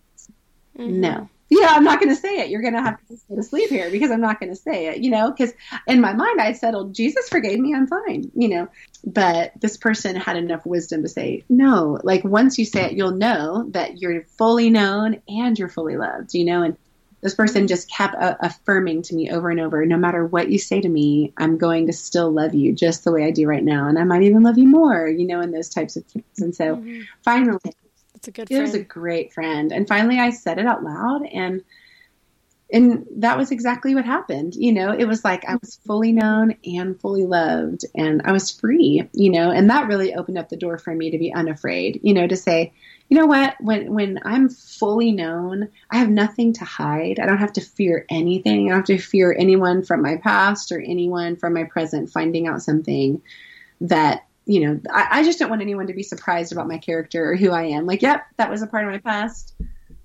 [0.79, 1.01] mm-hmm.
[1.01, 2.49] "No, yeah, I'm not going to say it.
[2.49, 4.87] You're going to have to go to sleep here because I'm not going to say
[4.89, 5.53] it, you know, because
[5.87, 8.69] in my mind I settled, Jesus forgave me, I'm fine, you know.
[9.05, 13.13] But this person had enough wisdom to say, no, like once you say it, you'll
[13.13, 16.63] know that you're fully known and you're fully loved, you know.
[16.63, 16.77] And
[17.25, 20.59] this person just kept uh, affirming to me over and over no matter what you
[20.59, 23.65] say to me i'm going to still love you just the way i do right
[23.65, 26.25] now and i might even love you more you know in those types of things.
[26.39, 27.03] And so mm-hmm.
[27.23, 27.59] finally
[28.15, 29.73] it's a good it was a great friend.
[29.73, 31.63] And finally i said it out loud and
[32.75, 36.55] and that was exactly what happened you know it was like i was fully known
[36.65, 40.57] and fully loved and i was free you know and that really opened up the
[40.57, 42.73] door for me to be unafraid you know to say
[43.09, 43.57] you know what?
[43.61, 47.19] When when I'm fully known, I have nothing to hide.
[47.21, 48.67] I don't have to fear anything.
[48.67, 52.47] I don't have to fear anyone from my past or anyone from my present finding
[52.47, 53.21] out something
[53.83, 54.81] that you know.
[54.91, 57.65] I, I just don't want anyone to be surprised about my character or who I
[57.65, 57.87] am.
[57.87, 59.55] Like, yep, that was a part of my past.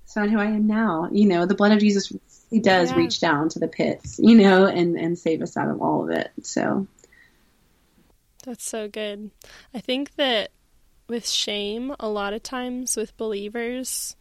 [0.04, 1.08] It's not who I am now.
[1.10, 2.12] You know, the blood of Jesus
[2.50, 2.96] really does yeah.
[2.96, 6.10] reach down to the pits, you know, and and save us out of all of
[6.10, 6.30] it.
[6.42, 6.86] So
[8.44, 9.30] that's so good.
[9.74, 10.50] I think that
[11.08, 14.16] with shame, a lot of times with believers,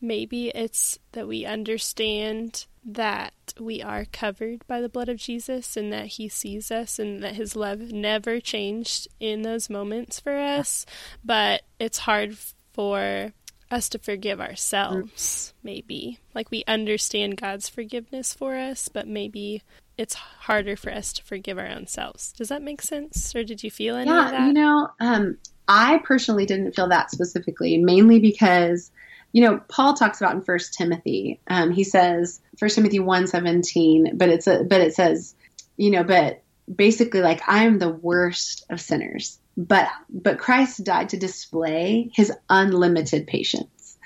[0.00, 5.92] maybe it's that we understand that we are covered by the blood of Jesus and
[5.92, 10.86] that he sees us and that his love never changed in those moments for us,
[11.22, 12.38] but it's hard
[12.72, 13.32] for
[13.70, 16.18] us to forgive ourselves, maybe.
[16.34, 19.62] Like we understand God's forgiveness for us, but maybe
[19.96, 22.32] it's harder for us to forgive our own selves.
[22.32, 23.34] Does that make sense?
[23.34, 24.46] Or did you feel any yeah, of that?
[24.46, 28.90] You know, um, I personally didn't feel that specifically, mainly because,
[29.32, 31.40] you know, Paul talks about in First Timothy.
[31.46, 35.34] Um, he says First Timothy one seventeen, but it's a but it says,
[35.76, 36.42] you know, but
[36.74, 42.32] basically like I am the worst of sinners, but but Christ died to display His
[42.48, 43.98] unlimited patience.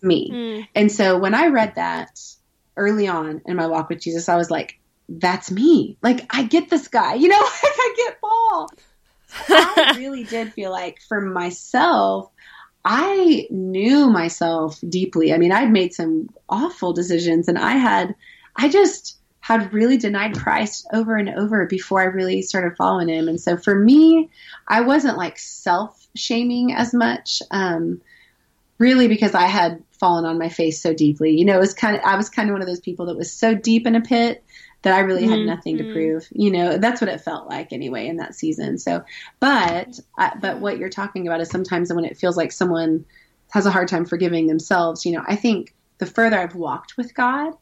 [0.00, 0.68] Me, mm.
[0.74, 2.20] and so when I read that
[2.76, 5.96] early on in my walk with Jesus, I was like, that's me.
[6.02, 8.70] Like I get this guy, you know, like I get Paul.
[9.48, 12.30] I really did feel like for myself,
[12.84, 15.32] I knew myself deeply.
[15.32, 18.14] I mean, I'd made some awful decisions and I had,
[18.56, 19.17] I just
[19.48, 23.28] had really denied Christ over and over before I really started following him.
[23.28, 24.28] And so for me,
[24.66, 28.02] I wasn't like self shaming as much, um,
[28.76, 31.38] really because I had fallen on my face so deeply.
[31.38, 33.16] You know, it was kind of, I was kind of one of those people that
[33.16, 34.44] was so deep in a pit
[34.82, 35.48] that I really had mm-hmm.
[35.48, 36.28] nothing to prove.
[36.30, 38.76] You know, that's what it felt like anyway in that season.
[38.76, 39.02] So,
[39.40, 43.06] but I, but what you're talking about is sometimes when it feels like someone
[43.48, 45.06] has a hard time forgiving themselves.
[45.06, 47.54] You know, I think the further I've walked with God,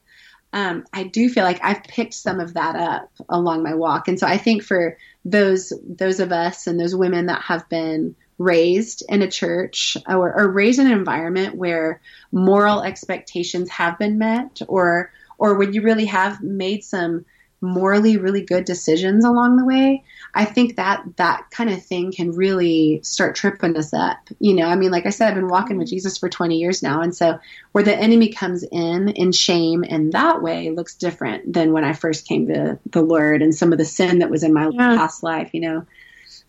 [0.57, 4.19] um, I do feel like I've picked some of that up along my walk, and
[4.19, 9.03] so I think for those those of us and those women that have been raised
[9.07, 12.01] in a church or, or raised in an environment where
[12.33, 17.27] moral expectations have been met or or when you really have made some
[17.67, 20.03] morally really good decisions along the way
[20.35, 24.67] i think that that kind of thing can really start tripping us up you know?
[24.67, 25.97] I mean like i said i've been walking with mm-hmm.
[25.97, 27.39] jesus for 20 years now and so
[27.73, 31.93] where the enemy comes in in shame in that way looks different than when i
[31.93, 34.97] first came to the lord and some of the sin that was in my yeah.
[34.97, 35.87] past life you know?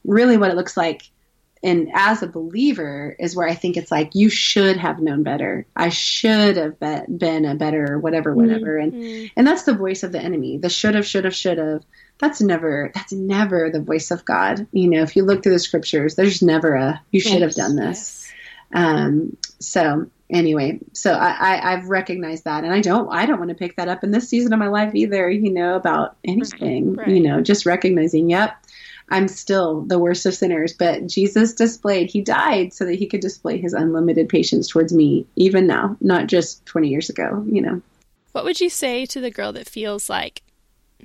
[0.05, 1.09] Really what it looks like
[1.63, 5.65] and as a believer is where I think it's like you should have known better.
[5.75, 9.25] I should have been a better whatever whatever and mm-hmm.
[9.35, 10.57] and that's the voice of the enemy.
[10.57, 11.83] The should have should have should have.
[12.19, 14.67] That's never that's never the voice of God.
[14.71, 17.55] You know, if you look through the scriptures, there's never a you should yes, have
[17.55, 18.31] done this.
[18.73, 18.83] Yes.
[18.83, 23.49] Um so anyway, so I, I have recognized that, and I don't I don't want
[23.49, 25.29] to pick that up in this season of my life either.
[25.29, 26.95] You know about anything.
[26.95, 27.15] Right, right.
[27.15, 28.57] You know, just recognizing, yep,
[29.09, 33.21] I'm still the worst of sinners, but Jesus displayed, he died so that he could
[33.21, 37.81] display his unlimited patience towards me, even now, not just 20 years ago, you know.
[38.33, 40.43] What would you say to the girl that feels like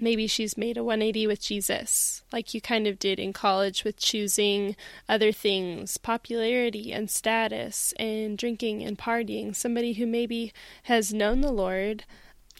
[0.00, 3.98] maybe she's made a 180 with Jesus, like you kind of did in college with
[3.98, 4.74] choosing
[5.08, 9.54] other things, popularity and status, and drinking and partying?
[9.54, 10.52] Somebody who maybe
[10.84, 12.04] has known the Lord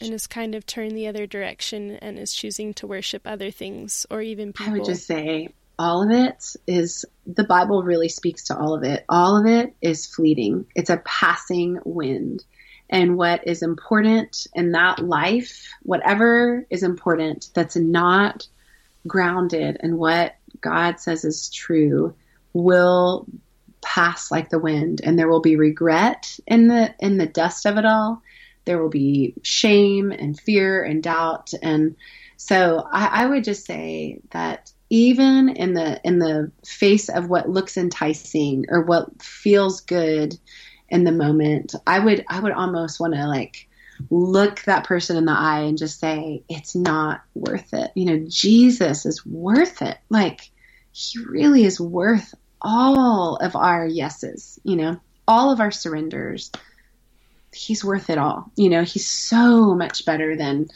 [0.03, 4.07] and has kind of turned the other direction and is choosing to worship other things
[4.11, 4.73] or even people.
[4.73, 8.85] I would just say all of it is the Bible really speaks to all of
[8.85, 9.05] it.
[9.09, 10.67] All of it is fleeting.
[10.75, 12.45] It's a passing wind.
[12.91, 18.47] and what is important in that life, whatever is important that's not
[19.07, 22.15] grounded in what God says is true,
[22.53, 23.27] will
[23.81, 27.77] pass like the wind and there will be regret in the in the dust of
[27.79, 28.23] it all
[28.65, 31.53] there will be shame and fear and doubt.
[31.63, 31.97] And
[32.37, 37.49] so I, I would just say that even in the in the face of what
[37.49, 40.39] looks enticing or what feels good
[40.91, 43.69] in the moment i would i would almost want to like
[44.11, 47.91] look that person in the eye and just say it's not worth it.
[47.95, 49.97] You know jesus is worth it.
[50.11, 50.51] Like
[50.93, 56.51] he really is worth all of our yeses you know all of our surrenders
[57.53, 60.69] he's worth it all you know he's so much better than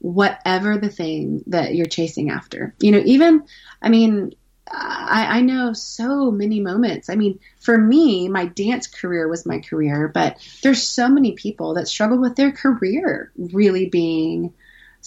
[0.00, 2.74] whatever the thing that you're chasing after.
[2.80, 3.44] You know, even,
[3.82, 4.34] I mean,
[4.70, 7.08] I, I, know so many moments.
[7.08, 11.74] I mean, for me, my dance career was my career, but there's so many people
[11.74, 14.52] that struggle with their career really being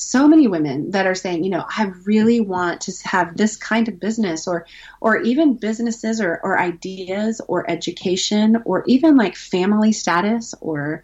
[0.01, 3.87] so many women that are saying, you know, I really want to have this kind
[3.87, 4.65] of business or
[4.99, 11.03] or even businesses or, or ideas or education or even like family status or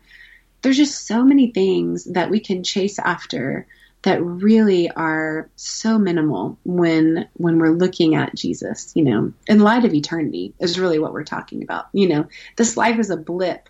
[0.62, 3.68] there's just so many things that we can chase after
[4.02, 9.86] that really are so minimal when when we're looking at Jesus, you know, in light
[9.86, 11.88] of eternity is really what we're talking about.
[11.94, 13.70] You know, this life is a blip,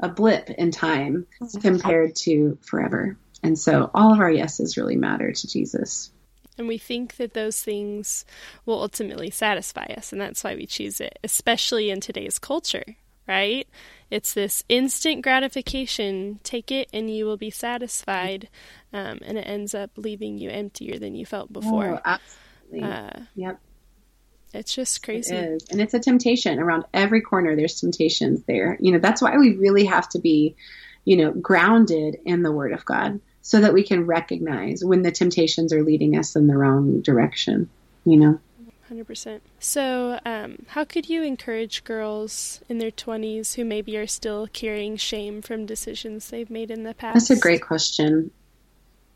[0.00, 1.60] a blip in time mm-hmm.
[1.60, 3.16] compared to forever.
[3.42, 6.10] And so all of our yeses really matter to Jesus.
[6.58, 8.24] And we think that those things
[8.64, 12.96] will ultimately satisfy us, and that's why we choose it, especially in today's culture,
[13.28, 13.68] right?
[14.10, 16.38] It's this instant gratification.
[16.44, 18.48] Take it and you will be satisfied.
[18.92, 22.00] Um, and it ends up leaving you emptier than you felt before.
[22.00, 22.88] Oh, absolutely.
[22.88, 23.60] Uh, yep.
[24.54, 25.34] It's just crazy.
[25.34, 25.64] It.
[25.70, 27.56] And it's a temptation around every corner.
[27.56, 28.78] There's temptations there.
[28.80, 30.54] You know, that's why we really have to be,
[31.06, 35.12] you know, grounded in the Word of God so that we can recognize when the
[35.12, 37.70] temptations are leading us in the wrong direction,
[38.04, 38.40] you know?
[38.90, 39.40] 100%.
[39.60, 44.96] So, um, how could you encourage girls in their 20s who maybe are still carrying
[44.96, 47.14] shame from decisions they've made in the past?
[47.14, 48.32] That's a great question.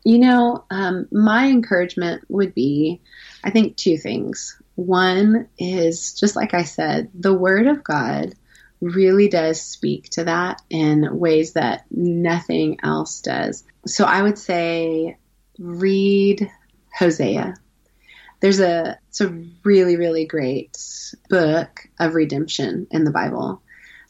[0.03, 3.01] You know, um, my encouragement would be
[3.43, 4.59] I think two things.
[4.75, 8.33] One is just like I said, the Word of God
[8.81, 13.63] really does speak to that in ways that nothing else does.
[13.85, 15.17] So I would say
[15.59, 16.49] read
[16.97, 17.55] Hosea
[18.41, 19.29] there's a it's a
[19.63, 20.77] really really great
[21.29, 23.61] book of redemption in the Bible.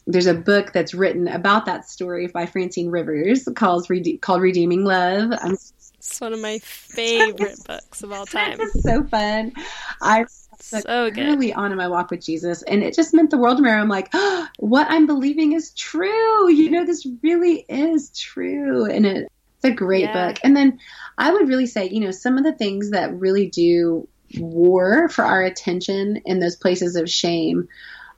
[0.06, 4.84] There's a book that's written about that story by Francine Rivers called Rede- called Redeeming
[4.84, 5.30] Love.
[5.40, 8.58] I'm, it's one of my favorite books of all time.
[8.60, 9.52] It's so fun.
[10.00, 10.24] I
[10.62, 11.18] so good.
[11.18, 13.70] early on in my walk with Jesus, and it just meant the world to me.
[13.70, 16.50] I'm like, oh, what I'm believing is true.
[16.50, 20.28] You know, this really is true, and it, it's a great yeah.
[20.28, 20.38] book.
[20.42, 20.78] And then
[21.18, 25.24] I would really say, you know, some of the things that really do war for
[25.24, 27.68] our attention in those places of shame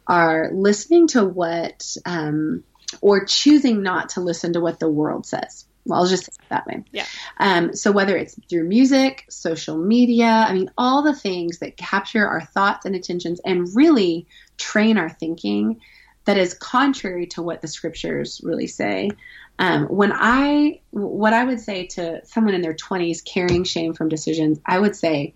[0.06, 2.62] are listening to what um,
[3.00, 5.64] or choosing not to listen to what the world says.
[5.84, 6.84] Well, I'll just say it that way.
[6.92, 7.06] Yeah.
[7.38, 12.26] Um, so whether it's through music, social media, I mean, all the things that capture
[12.26, 15.80] our thoughts and attentions and really train our thinking
[16.24, 19.10] that is contrary to what the scriptures really say.
[19.58, 24.08] Um, when I, what I would say to someone in their 20s carrying shame from
[24.08, 25.34] decisions, I would say,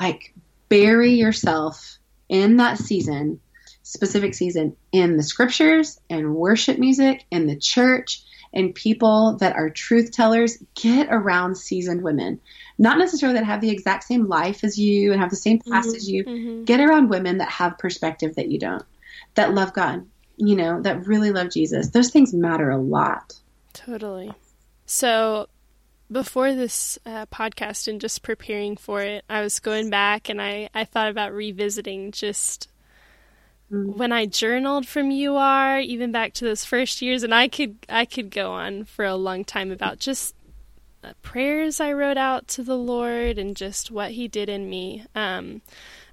[0.00, 0.34] like
[0.68, 3.40] bury yourself in that season,
[3.82, 8.22] specific season, in the scriptures and worship music in the church
[8.52, 10.62] and people that are truth tellers.
[10.74, 12.40] Get around seasoned women,
[12.78, 15.88] not necessarily that have the exact same life as you and have the same past
[15.88, 16.24] mm-hmm, as you.
[16.24, 16.64] Mm-hmm.
[16.64, 18.84] Get around women that have perspective that you don't,
[19.34, 21.90] that love God, you know, that really love Jesus.
[21.90, 23.34] Those things matter a lot.
[23.72, 24.32] Totally.
[24.86, 25.48] So
[26.10, 30.68] before this uh, podcast and just preparing for it, I was going back and I,
[30.74, 32.68] I thought about revisiting just
[33.72, 33.96] mm.
[33.96, 38.04] when I journaled from UR, even back to those first years, and I could I
[38.04, 40.34] could go on for a long time about just
[41.22, 45.04] prayers I wrote out to the Lord and just what He did in me.
[45.14, 45.62] Um,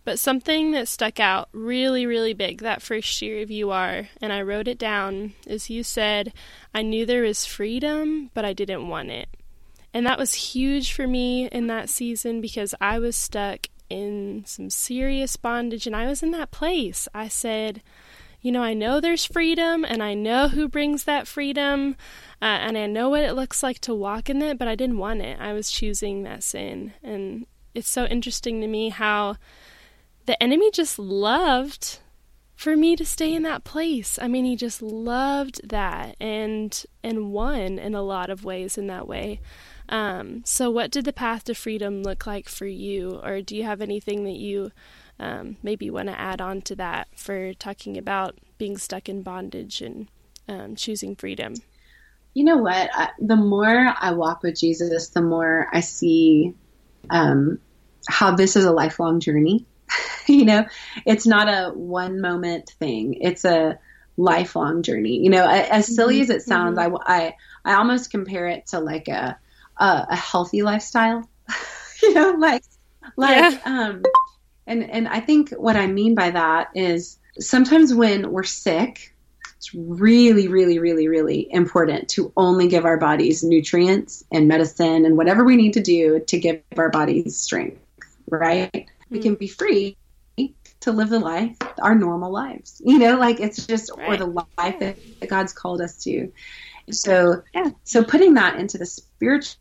[0.04, 4.41] but something that stuck out really, really big that first year of UR, and I
[4.41, 6.34] wrote it down, is you said,
[6.74, 9.28] I knew there was freedom, but I didn't want it.
[9.93, 14.69] And that was huge for me in that season because I was stuck in some
[14.69, 17.07] serious bondage and I was in that place.
[17.13, 17.81] I said,
[18.41, 21.95] you know, I know there's freedom and I know who brings that freedom
[22.41, 24.97] uh, and I know what it looks like to walk in it, but I didn't
[24.97, 25.39] want it.
[25.39, 26.93] I was choosing that sin.
[27.03, 29.35] And it's so interesting to me how
[30.25, 31.99] the enemy just loved
[32.55, 34.19] for me to stay in that place.
[34.21, 38.87] I mean, he just loved that and and won in a lot of ways in
[38.87, 39.39] that way.
[39.89, 43.63] Um, so, what did the path to freedom look like for you, or do you
[43.63, 44.71] have anything that you
[45.19, 49.81] um, maybe want to add on to that for talking about being stuck in bondage
[49.81, 50.07] and
[50.47, 51.55] um, choosing freedom?
[52.35, 52.89] You know what?
[52.93, 56.53] I, the more I walk with Jesus, the more I see
[57.09, 57.59] um,
[58.07, 59.65] how this is a lifelong journey
[60.27, 60.65] you know,
[61.05, 63.15] it's not a one moment thing.
[63.21, 63.79] It's a
[64.17, 65.17] lifelong journey.
[65.17, 66.23] You know, as silly mm-hmm.
[66.23, 66.95] as it sounds, mm-hmm.
[67.05, 67.35] I,
[67.65, 69.37] I, I almost compare it to like a,
[69.80, 71.27] a, a healthy lifestyle,
[72.01, 72.63] you know, like,
[73.15, 73.59] like, yeah.
[73.65, 74.03] um,
[74.67, 79.15] and, and I think what I mean by that is sometimes when we're sick,
[79.57, 85.17] it's really, really, really, really important to only give our bodies nutrients and medicine and
[85.17, 87.82] whatever we need to do to give our bodies strength,
[88.30, 88.71] right?
[88.71, 89.15] Mm-hmm.
[89.15, 89.97] We can be free
[90.82, 92.82] to live the life, our normal lives.
[92.86, 94.09] You know, like it's just right.
[94.09, 94.25] or the
[94.57, 96.32] life that, that God's called us to.
[96.91, 99.59] So yeah, so putting that into the spiritual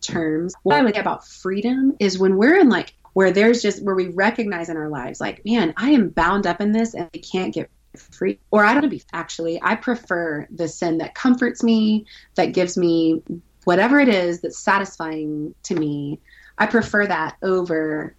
[0.00, 3.82] terms, what I would say about freedom is when we're in like where there's just
[3.82, 7.08] where we recognize in our lives, like, man, I am bound up in this and
[7.14, 8.40] I can't get free.
[8.50, 13.22] Or I don't be actually, I prefer the sin that comforts me, that gives me
[13.64, 16.20] whatever it is that's satisfying to me.
[16.58, 18.14] I prefer that over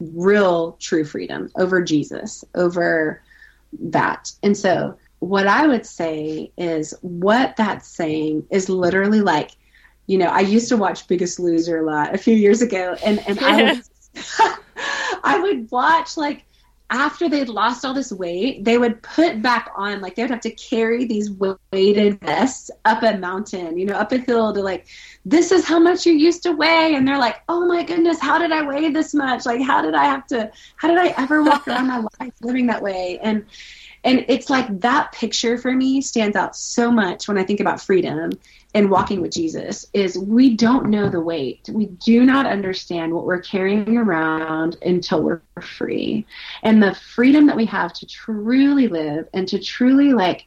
[0.00, 3.22] real true freedom over Jesus, over
[3.80, 4.32] that.
[4.42, 9.52] And so, what I would say is what that's saying is literally like,
[10.06, 13.20] you know, I used to watch Biggest Loser a lot a few years ago, and
[13.26, 13.82] and I would,
[15.24, 16.44] I would watch like
[16.90, 20.40] after they'd lost all this weight, they would put back on, like, they would have
[20.40, 21.30] to carry these
[21.72, 24.86] weighted vests up a mountain, you know, up a hill to, like,
[25.24, 26.94] this is how much you used to weigh.
[26.94, 29.46] And they're like, oh my goodness, how did I weigh this much?
[29.46, 32.66] Like, how did I have to, how did I ever walk around my life living
[32.66, 33.18] that way?
[33.22, 33.46] And,
[34.04, 37.80] and it's like that picture for me stands out so much when I think about
[37.80, 38.30] freedom
[38.74, 41.70] and walking with Jesus is we don't know the weight.
[41.72, 46.26] We do not understand what we're carrying around until we're free.
[46.64, 50.46] And the freedom that we have to truly live and to truly like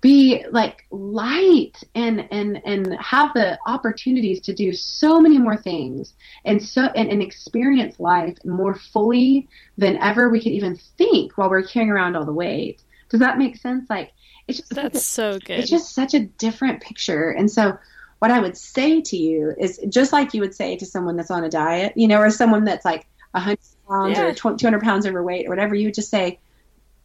[0.00, 6.14] be like light and and and have the opportunities to do so many more things
[6.46, 9.46] and so and, and experience life more fully
[9.76, 12.82] than ever we could even think while we're carrying around all the weight.
[13.10, 13.90] Does that make sense?
[13.90, 14.12] Like
[14.50, 15.60] it's just that's a, so good.
[15.60, 17.30] It's just such a different picture.
[17.30, 17.78] And so
[18.20, 21.30] what I would say to you is just like you would say to someone that's
[21.30, 24.24] on a diet, you know, or someone that's like 100 pounds yeah.
[24.24, 26.38] or 200 pounds overweight or whatever, you would just say,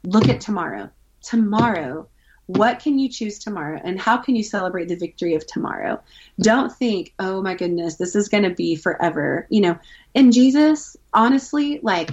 [0.03, 0.89] look at tomorrow.
[1.21, 2.09] Tomorrow,
[2.47, 6.01] what can you choose tomorrow and how can you celebrate the victory of tomorrow?
[6.39, 9.47] Don't think, oh my goodness, this is going to be forever.
[9.49, 9.79] You know,
[10.13, 12.11] in Jesus, honestly, like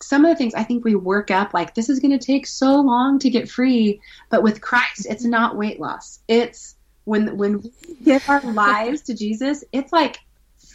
[0.00, 2.46] some of the things I think we work up like this is going to take
[2.46, 6.20] so long to get free, but with Christ, it's not weight loss.
[6.28, 7.72] It's when when we
[8.04, 10.18] give our lives to Jesus, it's like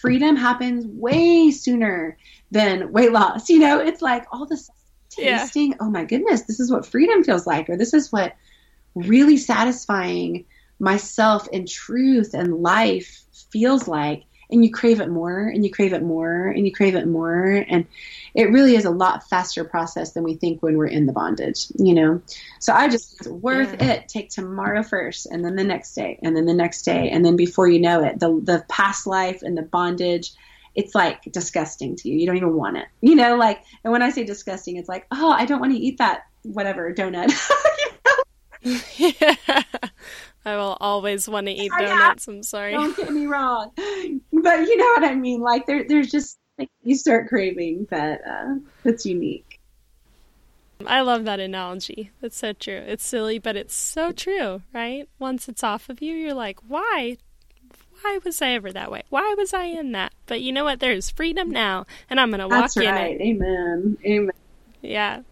[0.01, 2.17] freedom happens way sooner
[2.51, 3.49] than weight loss.
[3.49, 4.70] You know, it's like all this
[5.09, 5.72] tasting.
[5.72, 5.78] Yeah.
[5.82, 8.36] Oh my goodness, this is what freedom feels like, or this is what
[8.95, 10.45] really satisfying
[10.80, 15.93] myself in truth and life feels like and you crave it more and you crave
[15.93, 17.66] it more and you crave it more.
[17.68, 17.86] And
[18.34, 21.68] it really is a lot faster process than we think when we're in the bondage
[21.76, 22.22] you know?
[22.60, 23.93] So i just it's worth yeah.
[23.93, 24.10] it.
[24.10, 27.36] Take tomorrow first and then the next day and then the next day and then
[27.36, 30.32] before you know it the the past life and the bondage
[30.76, 32.18] it's like disgusting to you.
[32.18, 32.86] You don't even want it.
[33.02, 35.80] You know like and when i say disgusting it's like oh i don't want to
[35.80, 37.34] eat that whatever donut.
[38.97, 39.64] Yeah.
[40.46, 42.28] I will always want to eat donuts.
[42.28, 42.72] I'm sorry.
[42.74, 45.42] Don't get me wrong, but you know what I mean.
[45.42, 49.60] Like there, there's just like, you start craving that uh, that's unique.
[50.88, 52.12] I love that analogy.
[52.22, 52.78] That's so true.
[52.78, 55.10] It's silly, but it's so true, right?
[55.20, 57.18] Once it's off of you, you're like, why?
[58.02, 59.04] Why was I ever that way?
[59.10, 60.14] Why was I in that?
[60.26, 60.80] But you know what?
[60.80, 62.88] There's freedom now, and I'm going to walk right.
[62.88, 63.22] in it.
[63.22, 63.98] Amen.
[64.06, 64.32] Amen.
[64.82, 65.24] Yeah.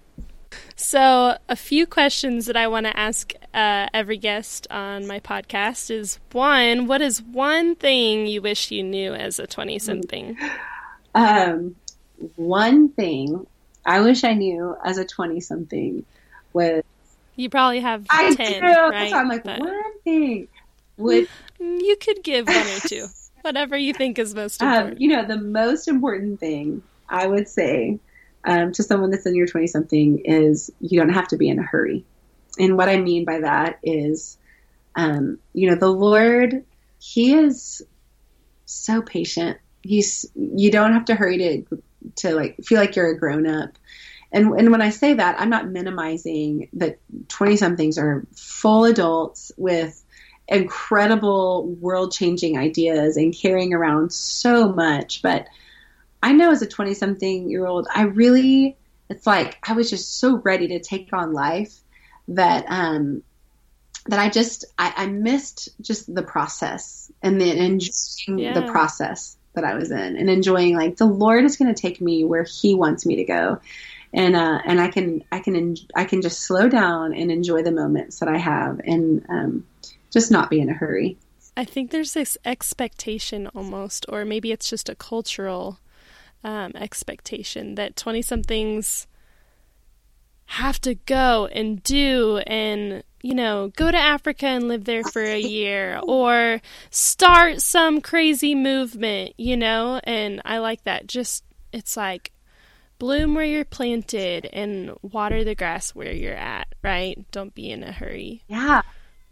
[0.80, 5.90] So, a few questions that I want to ask uh, every guest on my podcast
[5.90, 10.38] is one, what is one thing you wish you knew as a 20 something?
[11.16, 11.76] Um,
[12.36, 13.48] one thing
[13.88, 16.06] I wish I knew as a 20 something
[16.54, 16.84] was.
[17.36, 18.68] You probably have I 10, do.
[18.68, 19.12] Right?
[19.12, 19.60] Why I'm like, but...
[19.60, 20.48] one thing
[20.98, 21.28] would.
[21.60, 23.08] You could give one or two,
[23.42, 24.98] whatever you think is most um, important.
[24.98, 28.00] Um, you know, the most important thing I would say
[28.48, 31.60] um, to someone that's in your 20 something is you don't have to be in
[31.60, 32.06] a hurry.
[32.58, 34.38] And what I mean by that is,
[34.96, 36.64] um, you know, the Lord,
[36.98, 37.84] He is
[38.66, 39.58] so patient.
[39.84, 41.82] He's, you don't have to hurry to,
[42.16, 43.78] to like feel like you're a grown up.
[44.32, 49.52] and and when I say that, I'm not minimizing that 20 somethings are full adults
[49.58, 50.04] with
[50.48, 55.22] incredible world changing ideas and carrying around so much.
[55.22, 55.48] But
[56.22, 58.78] I know as a 20 something year old, I really,
[59.10, 61.74] it's like I was just so ready to take on life
[62.30, 63.24] that, um,
[64.08, 68.54] that I just, I, I missed just the process and then enjoying yeah.
[68.54, 72.00] the process that I was in and enjoying like the Lord is going to take
[72.00, 73.60] me where he wants me to go.
[74.14, 77.72] And, uh, and I can, I can, I can just slow down and enjoy the
[77.72, 78.80] moments that I have.
[78.80, 79.66] And, um,
[80.12, 81.18] just not be in a hurry.
[81.56, 85.80] I think there's this expectation almost, or maybe it's just a cultural
[86.44, 89.08] um, expectation that 20 somethings
[90.46, 95.22] have to go and do and, you know, go to Africa and live there for
[95.22, 100.00] a year or start some crazy movement, you know?
[100.04, 101.08] And I like that.
[101.08, 102.32] Just, it's like,
[103.00, 107.20] bloom where you're planted and water the grass where you're at, right?
[107.32, 108.44] Don't be in a hurry.
[108.48, 108.82] Yeah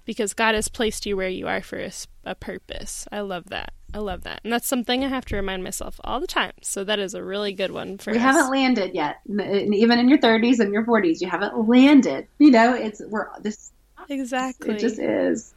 [0.05, 1.91] because God has placed you where you are for a,
[2.23, 3.07] a, purpose.
[3.11, 3.73] I love that.
[3.95, 4.41] I love that.
[4.43, 6.51] And that's something I have to remind myself all the time.
[6.61, 8.23] So that is a really good one for We us.
[8.23, 9.21] haven't landed yet.
[9.25, 12.27] Even in your 30s and your 40s, you haven't landed.
[12.37, 13.71] You know, it's we're this
[14.09, 14.75] Exactly.
[14.75, 15.53] It just is.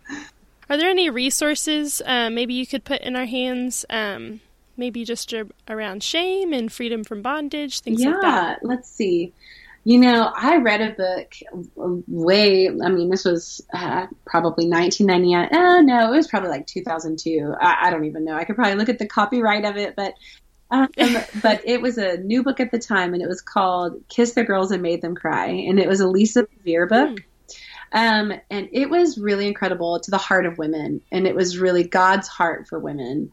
[0.70, 4.40] Are there any resources uh, maybe you could put in our hands um,
[4.76, 5.34] maybe just
[5.68, 8.58] around shame and freedom from bondage, things yeah, like that?
[8.62, 9.32] Yeah, let's see.
[9.88, 11.32] You know, I read a book
[12.06, 15.48] way, I mean, this was uh, probably 1999.
[15.50, 17.54] Oh, no, it was probably like 2002.
[17.58, 18.34] I, I, don't even know.
[18.34, 20.12] I could probably look at the copyright of it, but.
[20.70, 20.88] Um,
[21.42, 24.44] but it was a new book at the time, and it was called "Kissed the
[24.44, 27.20] Girls and Made Them Cry," and it was a Lisa Bevere book.
[27.94, 28.32] Mm.
[28.32, 31.84] Um, and it was really incredible to the heart of women, and it was really
[31.84, 33.32] God's heart for women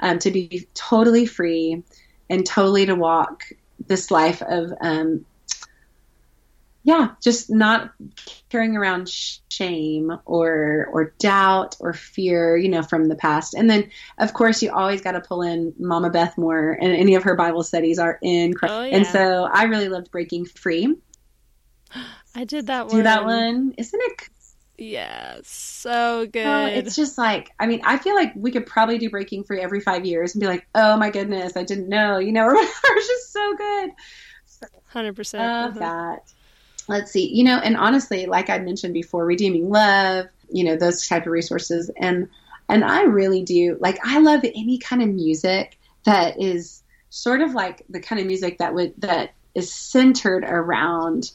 [0.00, 1.84] um, to be totally free
[2.28, 3.44] and totally to walk
[3.86, 5.24] this life of um,
[6.86, 7.92] yeah, just not
[8.50, 13.54] carrying around shame or or doubt or fear, you know, from the past.
[13.54, 17.14] And then, of course, you always got to pull in Mama Beth Moore, and any
[17.14, 18.80] of her Bible studies are incredible.
[18.80, 18.96] Oh, yeah.
[18.98, 20.94] And so, I really loved Breaking Free.
[22.34, 22.96] I did that one.
[22.96, 24.28] Do that one, isn't it?
[24.76, 26.46] Yeah, so good.
[26.46, 29.60] Oh, it's just like, I mean, I feel like we could probably do Breaking Free
[29.60, 33.08] every five years and be like, oh my goodness, I didn't know, you know, it's
[33.08, 33.90] just so good.
[34.86, 35.44] Hundred percent.
[35.44, 35.78] Love mm-hmm.
[35.80, 36.33] that
[36.88, 41.06] let's see, you know, and honestly, like I mentioned before, redeeming love, you know, those
[41.06, 41.90] type of resources.
[41.96, 42.28] And,
[42.68, 47.54] and I really do like, I love any kind of music that is sort of
[47.54, 51.30] like the kind of music that would, that is centered around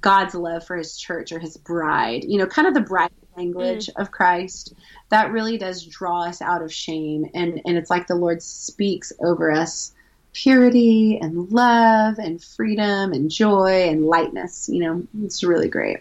[0.00, 3.86] God's love for his church or his bride, you know, kind of the bride language
[3.86, 4.00] mm.
[4.00, 4.74] of Christ
[5.10, 7.30] that really does draw us out of shame.
[7.34, 9.93] And, and it's like the Lord speaks over us
[10.34, 14.68] purity and love and freedom and joy and lightness.
[14.68, 16.00] You know, it's really great.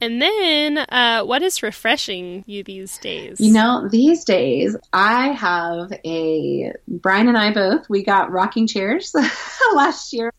[0.00, 3.40] And then, uh, what is refreshing you these days?
[3.40, 7.88] You know, these days I have a Brian and I both.
[7.88, 9.14] We got rocking chairs
[9.74, 10.32] last year.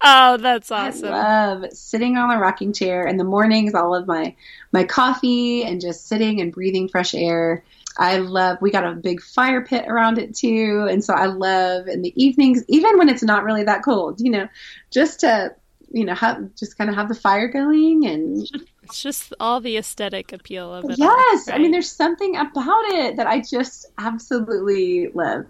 [0.00, 1.12] Oh, that's awesome!
[1.12, 3.74] I love sitting on a rocking chair in the mornings.
[3.74, 4.34] I'll have my
[4.72, 7.62] my coffee and just sitting and breathing fresh air.
[7.96, 10.86] I love, we got a big fire pit around it too.
[10.90, 14.30] And so I love in the evenings, even when it's not really that cold, you
[14.30, 14.48] know,
[14.90, 15.54] just to,
[15.90, 18.46] you know, have, just kind of have the fire going and.
[18.82, 20.98] It's just all the aesthetic appeal of it.
[20.98, 21.08] Yes.
[21.48, 21.58] All, right?
[21.58, 25.46] I mean, there's something about it that I just absolutely love.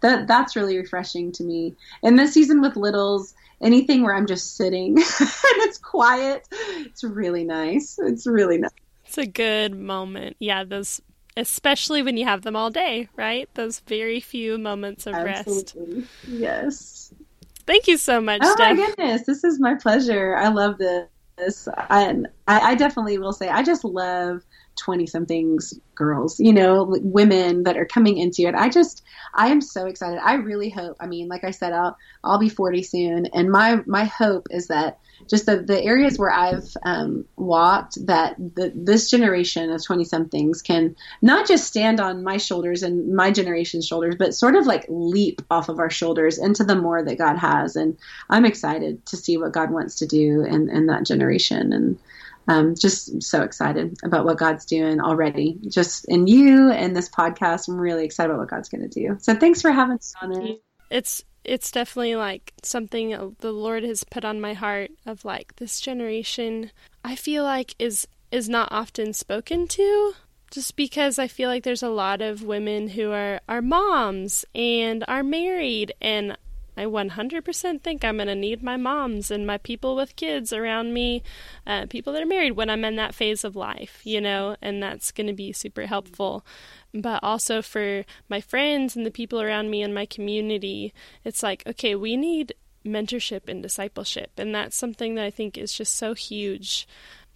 [0.00, 1.76] That, that's really refreshing to me.
[2.02, 7.44] And this season with littles, anything where I'm just sitting and it's quiet, it's really
[7.44, 7.98] nice.
[7.98, 8.70] It's really nice.
[9.06, 10.36] It's a good moment.
[10.40, 11.00] Yeah, those
[11.36, 13.48] especially when you have them all day, right?
[13.54, 15.94] Those very few moments of Absolutely.
[15.94, 16.06] rest.
[16.26, 17.14] Yes.
[17.66, 18.40] Thank you so much.
[18.42, 18.76] Oh Steph.
[18.76, 20.36] my goodness, this is my pleasure.
[20.36, 21.68] I love this.
[21.90, 24.44] And I, I definitely will say I just love
[24.76, 28.54] 20 somethings girls, you know, women that are coming into it.
[28.54, 29.02] I just,
[29.32, 30.18] I am so excited.
[30.22, 33.26] I really hope, I mean, like I said, I'll, I'll be 40 soon.
[33.26, 34.98] And my, my hope is that
[35.28, 40.62] just the, the areas where I've um, walked that the, this generation of 20 somethings
[40.62, 44.86] can not just stand on my shoulders and my generation's shoulders, but sort of like
[44.88, 47.76] leap off of our shoulders into the more that God has.
[47.76, 47.96] And
[48.28, 51.72] I'm excited to see what God wants to do in, in that generation.
[51.72, 51.98] And
[52.48, 57.68] um, just so excited about what God's doing already, just in you and this podcast.
[57.68, 59.16] I'm really excited about what God's going to do.
[59.20, 60.62] So thanks for having us on it.
[60.90, 65.80] It's it's definitely like something the Lord has put on my heart of like this
[65.80, 66.70] generation.
[67.04, 70.14] I feel like is is not often spoken to
[70.50, 75.04] just because I feel like there's a lot of women who are are moms and
[75.08, 76.36] are married and
[76.76, 80.92] I 100% think I'm going to need my moms and my people with kids around
[80.92, 81.22] me,
[81.66, 84.82] uh, people that are married when I'm in that phase of life, you know, and
[84.82, 86.44] that's going to be super helpful.
[86.92, 90.92] But also for my friends and the people around me in my community,
[91.24, 92.54] it's like, okay, we need
[92.84, 94.32] mentorship and discipleship.
[94.36, 96.86] And that's something that I think is just so huge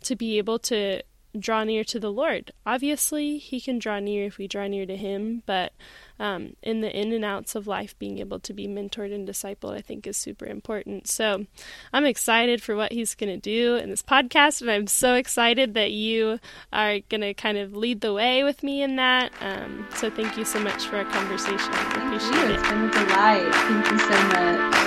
[0.02, 1.02] to be able to
[1.38, 2.52] draw near to the Lord.
[2.64, 5.72] Obviously, He can draw near if we draw near to Him, but
[6.20, 9.76] um, in the in and outs of life, being able to be mentored and discipled,
[9.76, 11.06] I think is super important.
[11.06, 11.46] So
[11.92, 15.74] I'm excited for what He's going to do in this podcast, and I'm so excited
[15.74, 16.40] that you
[16.72, 19.32] are going to kind of lead the way with me in that.
[19.40, 21.70] Um, so thank you so much for our conversation.
[21.72, 22.58] I appreciate it.
[22.58, 23.54] It's been a delight.
[23.54, 24.77] Thank you so much.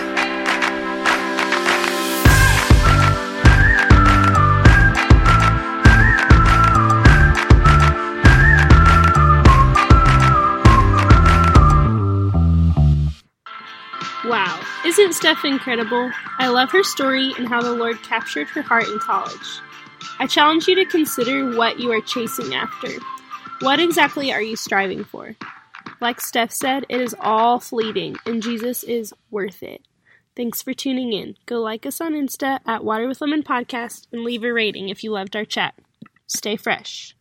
[14.31, 16.09] Wow, isn't Steph incredible?
[16.39, 19.59] I love her story and how the Lord captured her heart in college.
[20.19, 22.91] I challenge you to consider what you are chasing after.
[23.59, 25.35] What exactly are you striving for?
[25.99, 29.81] Like Steph said, it is all fleeting, and Jesus is worth it.
[30.37, 31.35] Thanks for tuning in.
[31.45, 35.03] Go like us on Insta at Water with Lemon Podcast and leave a rating if
[35.03, 35.75] you loved our chat.
[36.25, 37.17] Stay fresh.